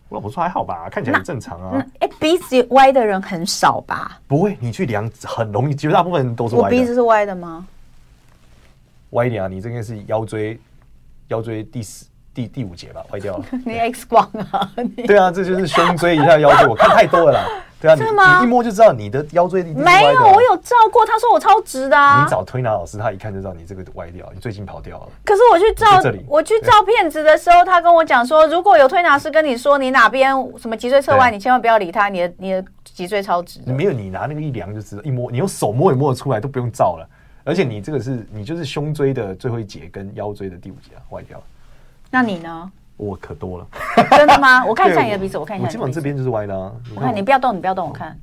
[0.09, 1.85] 我老婆说还好吧，看起来很正常啊。
[1.99, 4.19] 哎，鼻子歪的人很少吧？
[4.27, 6.75] 不会，你去量很容易，绝大部分人都是歪的。
[6.75, 7.65] 我鼻子是歪的吗？
[9.11, 10.59] 歪一点啊，你这个是腰椎，
[11.29, 12.05] 腰椎第四。
[12.35, 13.45] 第第五节吧，坏掉了。
[13.65, 14.69] 你 X 光啊？
[15.07, 17.45] 对啊，这就是胸椎一下腰椎，我看太多了啦。
[17.79, 19.69] 对啊，你你一摸就知道你的腰椎的。
[19.69, 22.25] 没有，我有照过，他说我超直的啊。
[22.25, 25.07] 你找推拿老师，他一看就知道你这个歪掉，你最近跑掉了。
[25.23, 25.87] 可是我去照
[26.27, 33.61] 我去照片子的时候，他跟我讲说，如果有推拿师跟你说你哪边什么脊椎侧弯，你千万不要理他，你的你的脊椎超直。
[33.65, 37.07] 没有，你拿那个一量就知道，一摸你用手摸也摸得出来，都不用照了。
[37.45, 41.43] 而且你这个是你就是胸椎的最后一节跟腰椎的第五节啊，歪掉了。
[42.11, 42.71] 那你呢？
[42.97, 43.67] 我可多了，
[44.11, 44.63] 真的吗？
[44.67, 45.65] 我看一下你的鼻子，我看一下。
[45.65, 46.71] 我基本上这边就是歪的啊。
[46.95, 48.17] 我看你不要动，你不要动，我看。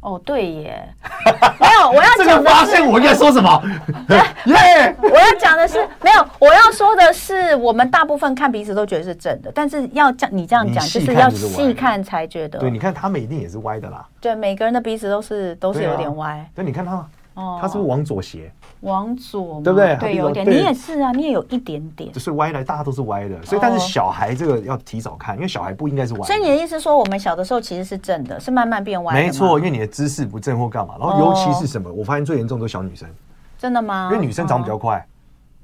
[0.00, 0.88] 哦，对耶，
[1.58, 2.08] 没有，我要。
[2.16, 3.62] 这个发现我应该说什么？
[4.46, 4.94] 耶！
[5.02, 12.58] 我要讲的是没有，我要说的是，我们大部分看鼻子都觉得是正的，但是要这样你这样讲，就是要细看才觉得。
[12.58, 14.06] 对，你看他们一定也是歪的啦。
[14.20, 16.48] 对，每个人的鼻子都是都是有点歪。
[16.54, 17.06] 对，你看他，
[17.36, 18.50] 哦，他是不是往左斜？
[18.80, 19.96] 往左，对不对？
[19.96, 20.48] 对，有点。
[20.48, 22.10] 你也是啊，你也有一点点。
[22.10, 23.40] 就是歪的，大家都是歪的。
[23.44, 26.26] 所以，但是小孩这个要提早看，因为小孩不应该是歪。
[26.26, 29.20] 所以你的意思说，我们小的时候其实是正的，是慢慢变歪的。
[29.20, 30.94] 没错，因为你的姿势不正或干嘛。
[30.98, 33.08] 然后，尤其是什么，我发现最严重都是小女生。
[33.58, 34.08] 真的吗？
[34.12, 35.06] 因为女生长比较快。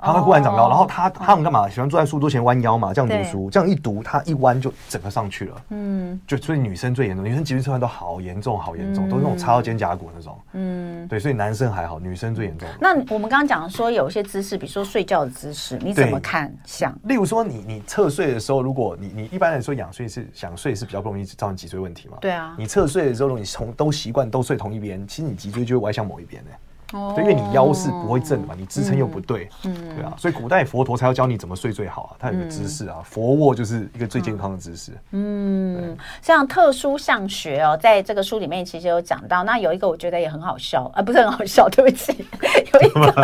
[0.03, 1.69] 他会忽然长高，然后他他们干嘛？
[1.69, 5.63] 喜欢坐在书桌前弯腰嘛，这样读书，这样一读，他一弯就整个上去了。
[5.71, 10.37] 嗯，就所以女生最严重，女生脊椎侧弯都好严重，好严重，都是那种插到肩胛骨那种。
[10.53, 12.69] 嗯，对，所以男生还好，女生最严重。
[12.81, 16.53] 那我们刚刚讲说有一些姿势，比如说睡觉的姿势，你怎么看？
[16.65, 22.17] 像例如说，你你侧睡的时候，如果你你一般来说仰睡是想睡是比较不容易造成脊椎问题嘛？
[22.21, 22.55] 对啊。
[22.59, 26.51] 你侧睡的时候，如果你从都习惯都睡同一边，其实你脊椎就会歪向某一边呢。
[26.93, 34.93] 哦，因为你腰是不会正的嘛，你支撑又不对，嗯，对啊，所以古代佛陀才要教你怎么睡最好啊，他有个姿势啊，佛卧就是一个最健康的姿势。
[35.13, 42.13] 嗯，像特殊相学哦，在这个书里面其实有讲到，那有一个我觉得也很好笑，啊，不是很好笑，对不起，
[42.75, 43.15] 有一个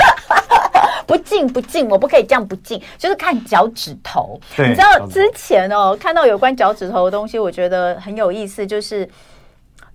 [1.06, 4.40] 不敬不敬，我不可以这样不敬，就是看脚趾头。
[4.56, 9.08] 你知道之前哦，看到有关脚趾头的东西，我觉得很有意思，就是。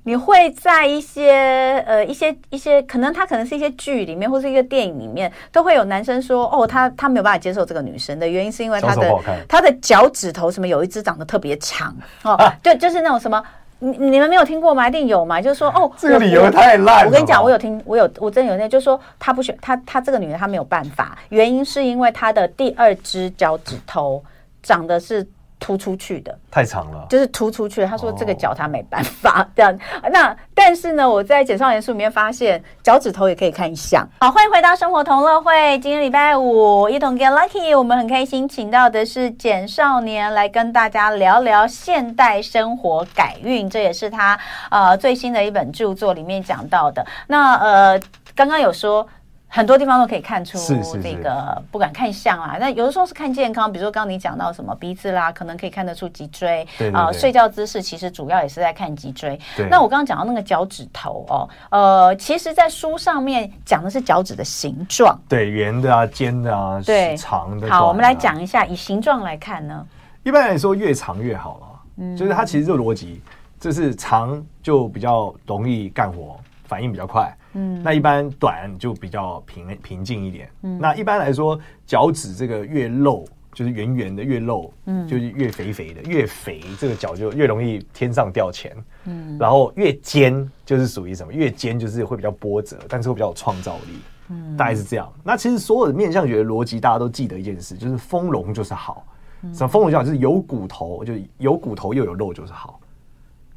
[0.05, 13.41] 你会在一些呃一些一些可能他可能是一些剧里面或是一个电影里面都会有男生说哦，他他没有办法接受这个女生的原因是因为他的他的脚趾头什么有一只长得特别长哦， 对，就是那种什么
[13.79, 14.87] 你你们没有听过吗？
[14.87, 17.05] 一定有嘛，就是说哦， 这个理由太烂。
[17.05, 24.21] 我跟你讲，我有听，我有我真有那，就是说他不选他他这个女人他没有办法，原因是因为他的第二只脚趾头
[24.61, 25.25] 长得是。
[25.63, 27.85] 突出去的太长了，就是突出去。
[27.85, 29.79] 他说这个脚他没办法、哦、 这样。
[30.11, 34.05] 那但是呢，我在简少年书里面发现脚趾头也可以看相。
[34.19, 35.79] 好，欢迎回到生活同乐会。
[35.79, 44.37] 今天礼拜五，一同 get lucky，我们很开心请到的是简少年来跟大家聊聊现代生活改运，这也是他
[44.69, 47.05] 呃最新的一本著作里面讲到的。
[47.27, 47.97] 那呃，
[48.35, 49.07] 刚刚有说。
[49.55, 50.57] 很多地方都可以看出
[50.99, 52.57] 这个，不管看相啊。
[52.59, 57.11] 那有的时候是看健康，比如说刚刚你讲到什么鼻子啦，可能可以看得出脊椎啊。
[57.11, 59.39] 睡觉姿势其实主要也是在看脊椎。
[59.69, 67.69] 那我刚刚讲到那个脚趾头哦，呃，其实，在书上面讲的是脚趾的形状，对，圆的啊，尖的啊，对，长的。
[67.69, 69.85] 好，我们来讲一下，以形状来看呢，
[70.23, 71.67] 一般来说越长越好了。
[71.97, 73.21] 嗯，就是它其实这个逻辑，
[73.59, 77.31] 就是长就比较容易干活，反应比较快。
[77.53, 80.49] 嗯，那一般短就比较平平静一点。
[80.63, 88.75] 嗯，那一般来说，脚趾这个越露，就是圆圆的越露，嗯，就是越肥肥的，越肥这个脚就越容易天上掉钱。
[89.05, 91.33] 嗯，然后越尖就是属于什么？
[91.33, 93.99] 越尖就是会比较波折，但是会比较有创造力。
[94.29, 95.11] 嗯，大概是这样。
[95.23, 99.05] 那其实所有的面相学的逻辑，大家都记得一件事，就是丰隆就是好。
[99.53, 100.03] 什么丰隆就好？
[100.03, 102.79] 就是有骨头，就是有骨头又有肉就是好。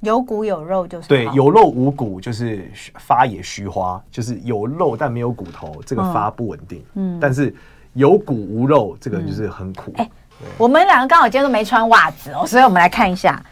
[0.06, 6.84] 有骨有肉就是对，有肉无骨就是发也虚花，就是有肉但没有骨头，这个发不稳定。
[6.94, 7.54] 嗯，但是
[7.92, 9.92] 有骨无肉，这个就是很苦。
[9.96, 10.08] 哎、
[10.40, 13.42] 嗯，我们两个刚好今天都没穿袜子哦，所以我们来看一下，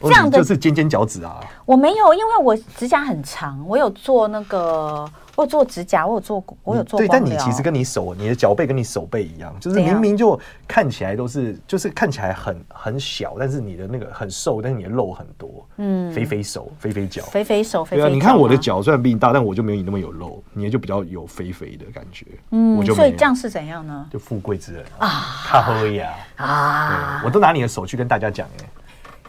[0.00, 1.38] 这样的就是尖尖脚趾啊。
[1.66, 5.06] 我没有，因为我指甲很长，我有做那个。
[5.40, 6.98] 我做指甲，我有做，我有做。
[6.98, 18.02] 对，但你其实跟你手，你的脚背跟你手背一样，就是明明就看起来都是，就是看起来很很小，但是你的那个很瘦，但是你的肉很多，嗯，肥肥手，肥肥脚，肥肥手，肥肥。
[18.02, 24.06] 对啊，你看我的脚虽然比你大，但我就没有你那么有肉，你就比较有肥肥的感觉，嗯，我就所以这样是怎样呢？
[24.12, 25.08] 就富贵之人啊，
[25.46, 28.68] 他喝呀啊，我都拿你的手去跟大家讲哎，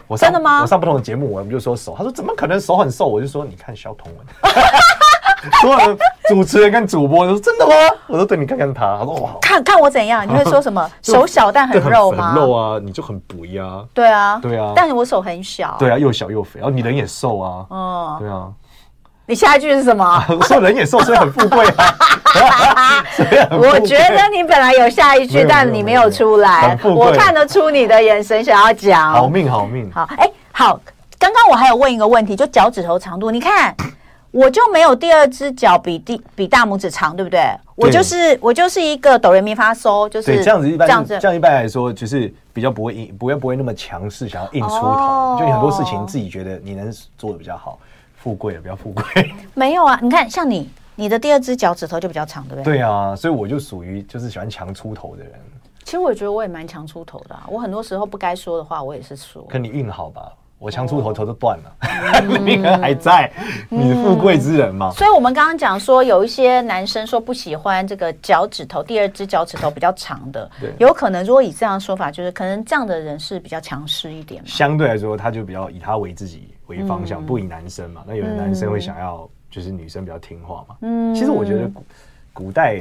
[0.08, 0.60] 我真的吗？
[0.62, 3.08] 我上不同的节目，我们就说手，他说怎么可能手很瘦？
[3.08, 4.26] 我就说你看小童文。
[5.62, 5.98] 所有
[6.30, 7.74] 主持人跟主播都说真的吗？
[8.08, 10.28] 我说对，你看看他，他说哇，看看我怎样？
[10.28, 10.90] 你会说什么？
[11.02, 12.34] 手小但很肉吗？
[12.34, 13.84] 很肉啊，你就很肥啊。
[13.94, 15.76] 对啊，对啊，但是我手很小。
[15.80, 17.66] 对啊，又小又肥，然后你人也瘦啊。
[17.70, 18.48] 嗯，对啊。
[19.28, 20.24] 你下一句是什么？
[20.30, 23.04] 我说人也瘦，所以很富贵啊。
[23.52, 26.78] 我觉得你本来有下一句，但你没有出来。
[26.84, 29.12] 我看得出你的眼神想要讲。
[29.14, 29.90] 好命，好命。
[29.94, 30.80] 好，哎，好。
[31.18, 33.76] 刚刚我还有问一个问题，就脚趾头长度，你看。
[34.32, 37.40] 我就没有第二只脚比第比大拇指长，对不对？
[37.42, 44.88] 对，我就是我就是一个哆来咪发嗦，就是这样子一般这样子，这样一般来说就是比较不会硬，不会不会那么强势，想要硬出头。
[44.88, 47.78] 哦、就你很多事情自己觉得你能做的比较好，
[48.16, 49.04] 富贵了比较富贵。
[49.54, 52.64] 没有啊，你看像你，你的第二只脚趾头就比较长，对不对？
[52.64, 55.34] 对啊，所以我就属于就是喜欢强出头的人。
[55.84, 59.46] 其实我也觉得我也蛮强出头的、啊，我很多时候不该说的话我也是说。
[59.50, 60.32] 可你运好吧？
[60.62, 63.32] 我强出头，头都断了，命 还在，
[63.68, 64.92] 你是富贵之人嘛？
[64.92, 70.48] 所以，我们刚刚讲说，有一些男生说不喜欢这个脚趾头，第二只脚趾头比较长的，
[70.78, 74.40] 有可能如果以这样说法，就是可能这样的人是比较强势一点。
[74.46, 78.04] 相对来说，他就比较以他为自己为方向，不以男生嘛。
[78.06, 80.76] 那有的男生会想要，就是女生比较听话嘛。
[80.82, 81.84] 嗯，其实我觉得古
[82.34, 82.78] 古代，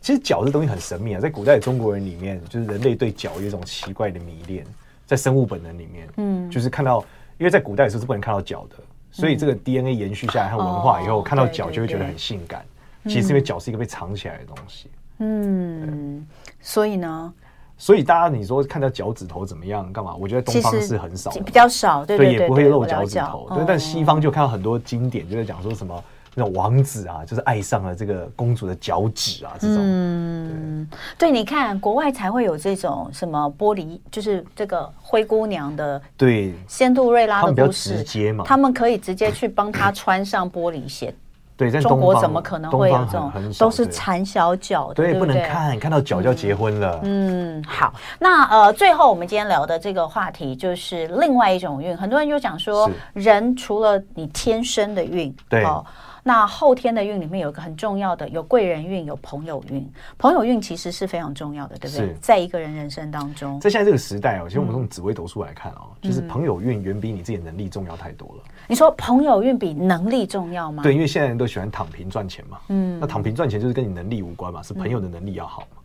[0.00, 4.64] 其实脚这东西很神秘啊，在古代中国人里面，就是人类对脚有一种奇怪的迷恋。
[5.10, 7.04] 在生物本能里面，嗯，就是看到，
[7.36, 8.76] 因为在古代的时候是不能看到脚的，
[9.10, 12.64] 所以这个 DNA 延续下来和文化以后，看到脚就会觉得很性感。
[13.06, 16.24] 其实因为脚是一个被藏起来的东西，嗯，
[16.60, 17.34] 所以呢，
[17.76, 20.14] 所以大家你说看到脚趾头怎么样干嘛？
[20.14, 23.50] 我觉得东方是很少，比较少，对，也不会露脚趾头。
[23.52, 26.04] 对，但西方就看到很多经典，就在讲说什么。
[26.40, 29.76] 那种王子啊，就是爱上了这个公主的脚趾啊，这种。
[29.78, 41.14] 嗯，对，你看国外才会有这种什么玻璃，就是这个灰姑娘的对仙杜瑞拉的故事，他们直接嘛，他们可以直接去帮她穿上玻璃鞋。
[41.60, 43.30] 对，在中国怎么可能会有这种？
[43.58, 47.00] 都是缠小脚的，对，不能看，看到脚就要结婚了。
[47.02, 55.62] 嗯，好，那呃，最后我们今天聊的这个话题就是另外一种运，很多人就讲说，人除了你天生的运，对。
[56.22, 59.90] 那后天的运里面有一个很重要的，有贵人运，有朋友运。
[60.18, 62.14] 朋友运其实是非常重要的，对不对？
[62.20, 68.42] 在一个人人生当中，在现在这个时代哦，其实我们用紫微斗数来看哦，就是朋友运远比你自己的能力重要太多了。
[68.66, 70.82] 你说朋友运比能力重要吗？
[70.82, 72.60] 对，因为现在人都喜欢躺平赚钱嘛。
[72.68, 75.78] 嗯，那躺平赚钱就是跟你能力无关嘛，是朋友的能力要好嘛。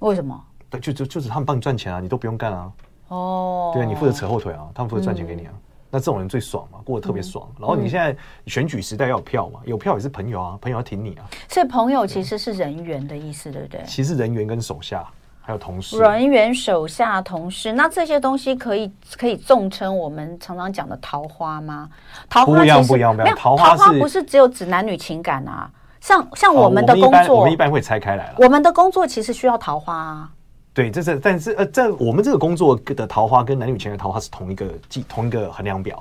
[0.00, 0.40] 为什么？
[0.70, 2.72] 对，就就就是他们帮你赚钱啊，你都不用干啊。
[3.08, 5.52] 哦，对啊，你负责扯后腿啊，他们负责赚钱给你啊。
[5.90, 7.48] 那这种人最爽嘛，过得特别爽。
[7.58, 8.14] 然后你现在
[8.46, 11.24] 选举时代要有票嘛，有票也是朋友啊，朋友要挺你啊。
[11.48, 13.82] 所以朋友其实是人缘的意思，对不对？
[13.86, 15.06] 其实人缘跟手下
[15.40, 21.88] 还有同事，人缘、手下、同事，那这些东西可以可以纵称我们常常讲的桃花吗？
[22.28, 23.34] 桃花不一样，不一样，不一样。
[23.36, 25.70] 桃花不是只有指男女情感啊，
[26.00, 28.34] 像像我们的工作，我们一般会拆开来了。
[28.40, 30.30] 我们的工作其实需要桃花啊。
[30.78, 36.00] 对，这是但是呃，在我们这个工作的桃花跟男女情的桃花是同一个计同一个衡量表，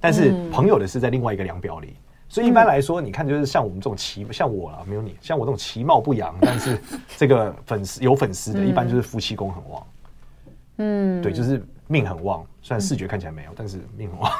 [0.00, 1.94] 但是朋友的是在另外一个量表里。
[2.26, 6.80] 所以一般来说，你看就是像我们这种其像我啦，没有你，像我这种其貌不扬，但是
[7.18, 9.86] 这个粉丝有粉丝的，一般就是夫妻宫很旺。
[10.78, 14.32] 嗯，对，就是命很旺，虽然视觉看起来没有，但是命很旺。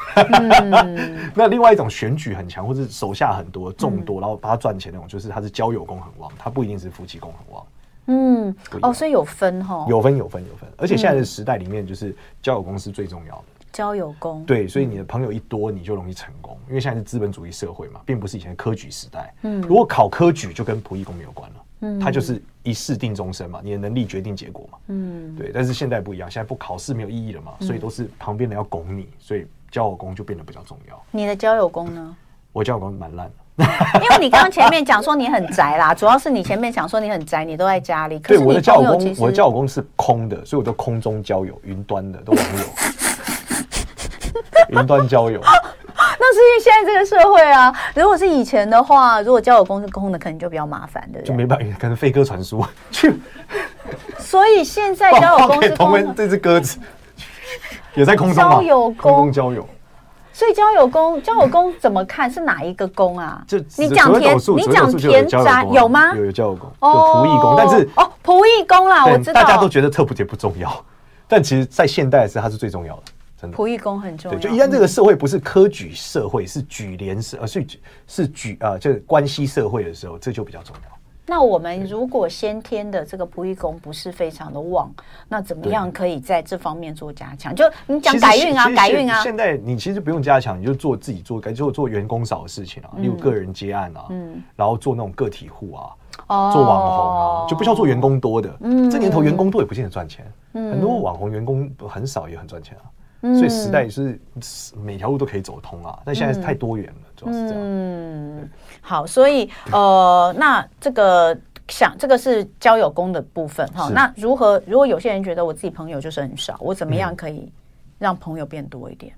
[1.35, 7.63] 那另外一种选举很强，或是手下很多众多，然后帮他赚钱那种，就是他是交友宫很旺，他不一定是夫妻宫很旺。
[8.07, 13.43] 嗯，哦，所以有分哈，有分有分有分，而且现在的时代里面，就是交友宫是最重要的。
[13.71, 19.33] 交友工，对，所以你的朋友一多，你就容易成功，因为现在是资本主义社会嘛，并不是以前科举时代。
[19.41, 21.55] 嗯，如果考科举，就跟仆役工没有关了。
[21.81, 24.77] 嗯，它就是一试定终身嘛，你的能力决定结果嘛。
[24.87, 31.03] 嗯，对，但是现在不一样，现在不考试没有意义了嘛，所以都是旁边人要拱你，所以交友工就变得比较重要。
[31.11, 32.15] 你的交友工呢？
[32.53, 33.33] 我交友工蛮烂的。
[34.01, 38.19] 因为你刚刚前面讲说你很宅啦，主要是你前面讲说你很宅，你都在家里。
[38.19, 42.65] 对我的交友公，我的交友公是空的，所以我都空中交友，云端的都网友。
[44.69, 45.39] 云端交友。
[46.17, 51.27] 那是因为现在这个社会啊，如果是以前的话，如果交友公是空的，可能就比较麻烦，对不对？
[51.27, 53.13] 就没办法，可能飞鸽传书去。
[54.17, 56.77] 所以现在交友公司空的，这只鸽子
[57.93, 59.65] 也在空中交友公空中交友。
[60.35, 62.29] 所以交友宫，交友宫怎么看？
[62.29, 63.41] 是哪一个宫啊？
[63.47, 66.13] 就你讲田，你讲田宅有吗？
[66.13, 69.41] 有有交友宫，有仆役宫，但是哦，仆役宫啦，我知道。
[69.41, 70.69] 大家都觉得特普杰不重要，
[71.25, 73.03] 但其实，在现代的时候，它是最重要的，
[73.39, 73.55] 真的。
[73.55, 74.37] 仆役宫很重要。
[74.37, 80.94] 对，就一旦这个社会不是科举社会，是举联社，而是举是举啊，就是关系社会的时候，这就比较重要。
[81.27, 84.93] 那我们如果先天的这个仆役宫不是非常的旺，
[85.27, 87.53] 那怎么样可以在这方面做加强？
[87.55, 89.21] 就你讲改运啊，改运啊。
[89.23, 95.89] 现在你其实不用加强，你就做自己做该做做员工少的事情啊，例如个人接案啊，嗯，然后做那种个体户啊，
[96.27, 98.57] 哦，做网红啊，就不需要做员工多的。
[98.61, 102.85] 嗯，这年头员工多也不见得赚钱，很多网红员工很少也很赚钱啊。
[103.33, 104.19] 所以时代是
[104.75, 107.55] 每条路都可以走通啊，但现在是太多元了，主要是这样。
[107.57, 108.49] 嗯，
[108.81, 111.35] 好，所以呃，那这个
[111.67, 113.89] 想这个是交友功的部分哈。
[113.89, 114.61] 那如何？
[114.67, 117.51] 如果有些人觉得我自己朋友就是很少，我怎么样可以
[117.97, 119.13] 让朋友变多一点？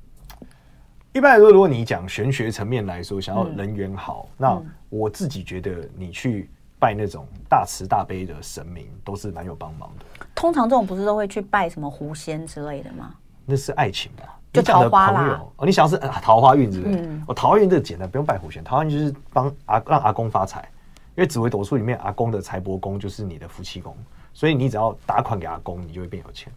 [1.14, 6.50] 一般来说，如果你讲玄学层面来说，想要人缘好，那我自己觉得你去
[6.80, 10.06] 拜那种大慈大悲的神明都是蛮有帮忙的。
[10.36, 13.16] 通常这种不是都会去拜什么狐仙之类的吗？
[13.50, 15.42] 那是爱情吧，就桃花啦。
[15.56, 16.96] 哦，你想要是桃花运，是不是？
[16.98, 18.62] 嗯，哦，桃花运这个简单，不用拜虎仙。
[18.62, 20.70] 桃花运就是帮阿让阿公发财，
[21.16, 23.96] 因为紫微斗数里面阿公的财帛宫就是你的夫妻宫，
[24.34, 26.52] 所以你只要打款给阿公，你就会变有钱。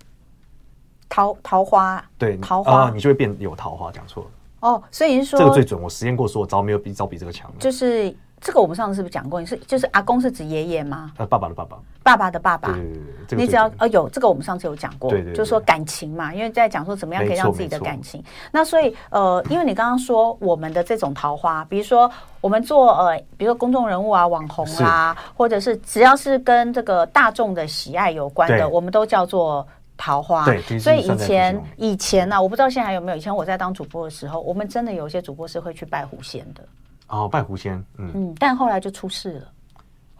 [1.08, 3.92] 桃桃花，对，桃花，呃，你就会变有桃花。
[3.92, 4.30] 讲错了
[4.68, 7.48] 哦，所以你说这个最准，我实验过，说我招没有比招比这个强。
[7.58, 8.12] 就是。
[8.40, 9.38] 这个我们上次是不是讲过？
[9.38, 11.12] 你是就是阿公是指爷爷吗？
[11.18, 12.72] 呃，爸爸的爸爸，爸爸的爸爸。
[12.72, 12.92] 对对
[13.28, 18.24] 对，你只要呃有这个，我们上次有讲过，对对，就是说感情嘛，因为在讲说怎么样可以让自己的感情。
[18.50, 22.10] 那所以呃，因为你刚刚说我们的这种桃花，比如说
[22.40, 29.66] 我们做呃，比如说公众人物啊、网红啊，或者是只要是跟这个大众的喜爱有关的，我们都叫做
[29.98, 30.46] 桃花。
[30.46, 33.16] 对，所以以前以前呢，我不知道现在还有没有。
[33.18, 36.62] 以前我在当主播的时候，我们真的有一些主播是会去拜狐仙的。
[37.10, 39.48] 哦，拜狐仙，嗯嗯，但后来就出事了。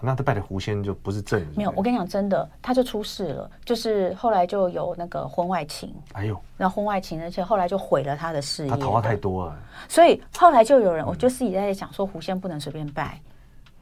[0.02, 1.48] 那他拜的狐仙就不是正人？
[1.54, 3.50] 没有，我跟你讲，真的，他就出事了。
[3.66, 8.70] 就是后来就有那个婚外情，哎呦，然后婚外情，而且后来就毁了他的事业。
[8.70, 13.20] 他桃花太多了，所以后来就有人，我就自己在想说，狐仙不能随便拜。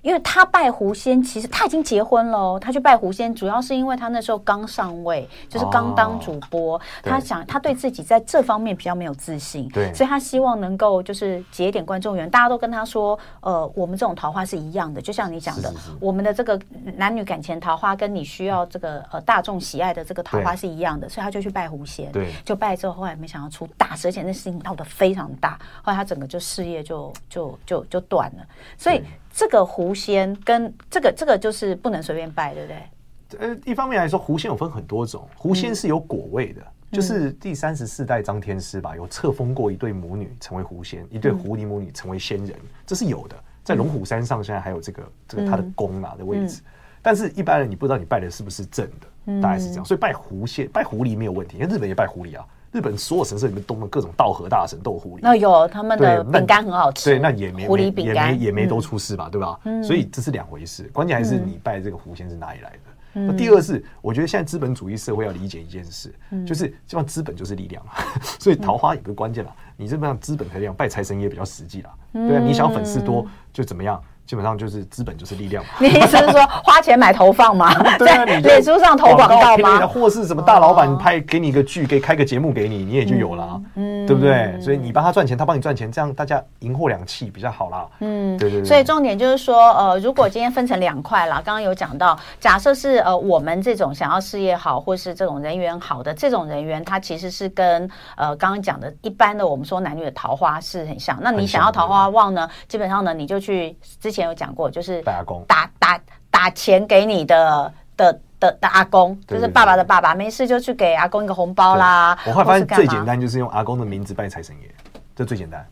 [0.02, 2.58] 因为他拜狐仙，其实他已经结婚了哦。
[2.60, 6.76] 他去拜狐仙，主要是因为他那时候刚上位，就是刚当主播。
[6.76, 12.28] 哦、他想他对自己在这方面比较没有自信，对，所以他希望能够就是结一点观众缘。
[12.30, 16.58] 大家都跟他说，呃，我们这种桃花是一样的，就像你讲的，是是是我们的这个
[16.96, 22.10] 男女感情桃花跟你需要这个呃大众喜爱的这个桃花是一样的，所以他就去拜狐仙。
[22.12, 28.46] 对，就拜之后，后来没想到出大事，而且那事情闹得非常大，后来他整个就事业就就就就断了，
[28.76, 29.02] 所以。
[29.38, 33.38] 这个狐仙跟这个这个就是不能随便拜，对不对？
[33.38, 43.36] 呃，一方面来说，狐仙有分很多种，狐仙是有果位的，嗯、就是第三十四代张天师吧，有册封过一对母女成为狐仙，一对狐狸母女成为仙人，嗯、这是有的。
[43.62, 46.64] 在龙虎山上现在还有这个这个他的宫啊的位置，嗯、
[47.00, 49.84] 但是一般人你不知道你拜的是不是正的，嗯、大概是这样。
[49.84, 52.44] 所以拜狐仙、拜狐狸没有问题，因为日本也拜狐狸啊。
[52.70, 59.58] 日本所有神社里面都有各种道和大神都有狐狸，那有他们的饼干很好吃，对，那也没狐狸饼干也没也没都出事吧，对吧？
[59.82, 62.78] 所以这是两回事，关键还是你拜这个狐仙是哪里来的。
[63.14, 66.14] 那第二是，我觉得现在资本主义社会要理解一件事，
[66.46, 67.82] 就是基本上资本就是力量，
[68.38, 74.00] 所以桃花有个关键了，你这边资本才这样，拜财神也比较实际啦，对啊，你想要粉丝多就怎么样。
[74.28, 75.70] 基本上就是资本就是力量嘛。
[75.80, 77.72] 你意思是说花钱买投放吗？
[77.98, 79.86] 在脸书上投广告吗？
[79.86, 84.60] 或是什么大老板拍给你一个剧，给开个节目给你，你也就有了，嗯，对不对？
[84.60, 87.86] 所以你帮他赚钱，他帮你赚钱，这样大家银货两气比较好啦。
[88.00, 88.64] 嗯，对对对。
[88.66, 101.18] 所以重点就是说，呃，如果今天分成两块啦，刚刚有讲到，假设是呃我们这种想要事业好或是这种人缘好的这种人员，他其实是跟呃刚刚讲的一般的我们说男女的桃花是很像。
[101.22, 104.17] 那你想要桃花旺呢，基本上呢你就去之前。
[104.18, 106.00] 前有讲过，就是打打打
[106.30, 112.18] 打钱给你的的的的阿公，就是爸爸的爸爸，没事就去给阿公一个红包啦。
[112.26, 114.68] 我后来发现最简单就是用阿公的名字拜财神爷，
[115.16, 115.66] 这最简单。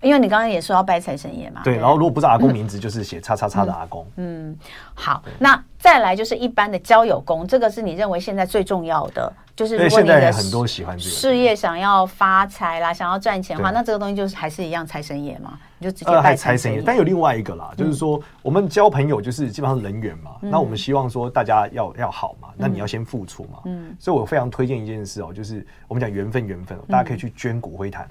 [0.00, 1.60] 因为你刚刚也说要拜财神爷嘛。
[1.62, 4.04] 对，然后如果不是阿公名字，就是写叉叉叉的阿公。
[4.16, 4.58] 嗯，
[4.94, 9.32] 好，那再来就是一般的交友工，这个是你认为现在最重要的。
[9.54, 16.80] 就是如果你的很多喜欢事业想要发财啦，想要赚钱的话，那这个东西就是还是一样财神爷嘛，你就直接拜财神爷。
[16.80, 23.58] 但有另外一个啦，就是说我们交朋友就是基本上是人缘嘛，那我们希望说大家要要好嘛，那你要先付出嘛。
[23.64, 28.08] 嗯，所以我非常推荐一件事哦，就是我们讲缘分缘分，大家可以去捐骨灰坛。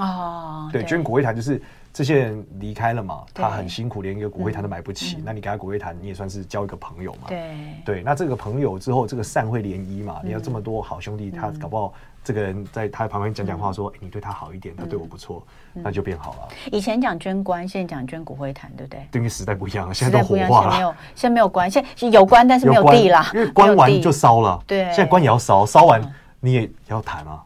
[0.00, 1.62] 哦，对，捐骨灰坛就是。
[1.94, 5.14] 这些人离开了嘛，他很辛苦，连一个骨灰坛都买不起。
[5.18, 7.28] 嗯、那你给他骨灰坛，你也算是交一个朋友嘛。
[7.28, 10.18] 对对，那这个朋友之后，这个善会涟漪嘛。
[10.24, 19.06] 嗯、你要这么多好兄弟，他搞不好这个人在他旁边讲讲话，说、嗯欸：“你对他好一点，他对我不错，嗯、那就变好了。”以前讲捐棺，现在讲捐骨灰坛，对不对？
[19.12, 20.72] 因为时代不一样了，现在都火化了。
[20.74, 23.24] 没有，现在没有棺，现在有棺，但是没有地了。
[23.32, 24.60] 因为棺完就烧了。
[24.66, 26.02] 对，现在棺也要烧，烧完
[26.40, 27.40] 你也要坛啊。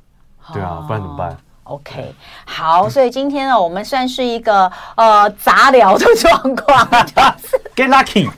[0.55, 1.37] 对啊，不然怎么办
[1.69, 2.15] ？OK，
[2.45, 8.29] 好，所以今天呢，我们算是一个呃杂聊的状况， 就是 Get lucky，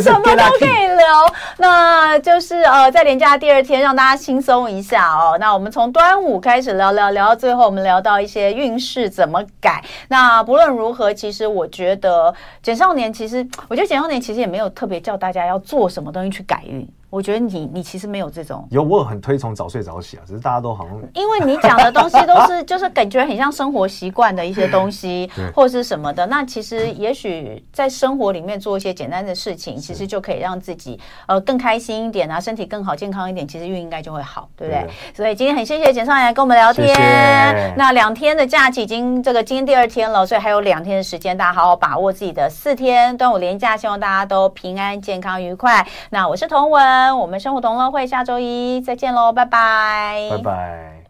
[0.00, 1.34] 什么都可以聊。
[1.58, 5.36] 那就是呃，在连假第二天，让大家轻松一下哦。
[5.38, 9.84] 那我们从端午开始聊聊，聊到最后，我们聊到一些运势怎么改。
[10.08, 16.88] 那不论如何，其实我觉得简少年，其实我觉得简少年其实也没有特别叫大家要做什么东西去改运。
[17.14, 26.26] 我觉得你你其实没有这种有，我很推崇早睡早起啊，只是大家都好像因为你讲的东西都是就是感觉很像生活习惯的一些东西， 或者是什么的。
[26.26, 30.98] 那其实也许在生活里面做一些简单的事情，其实就可以让自己
[31.28, 34.84] 呃更开心一点啊，身体更好，健康一点，其实运应该就会好，对不对？
[35.14, 37.72] 所以今天很谢谢简少爷来跟我们聊天。
[37.76, 45.86] 那两天的假期已经这个今天第二天了，所以还有两天的时间，大家好好把握自己的四天端午连假，希望大家都平安、健康、愉快。
[46.10, 47.03] 那我是彤雯。
[47.12, 51.03] 我们生活同乐会下周一再见喽，拜拜，拜拜。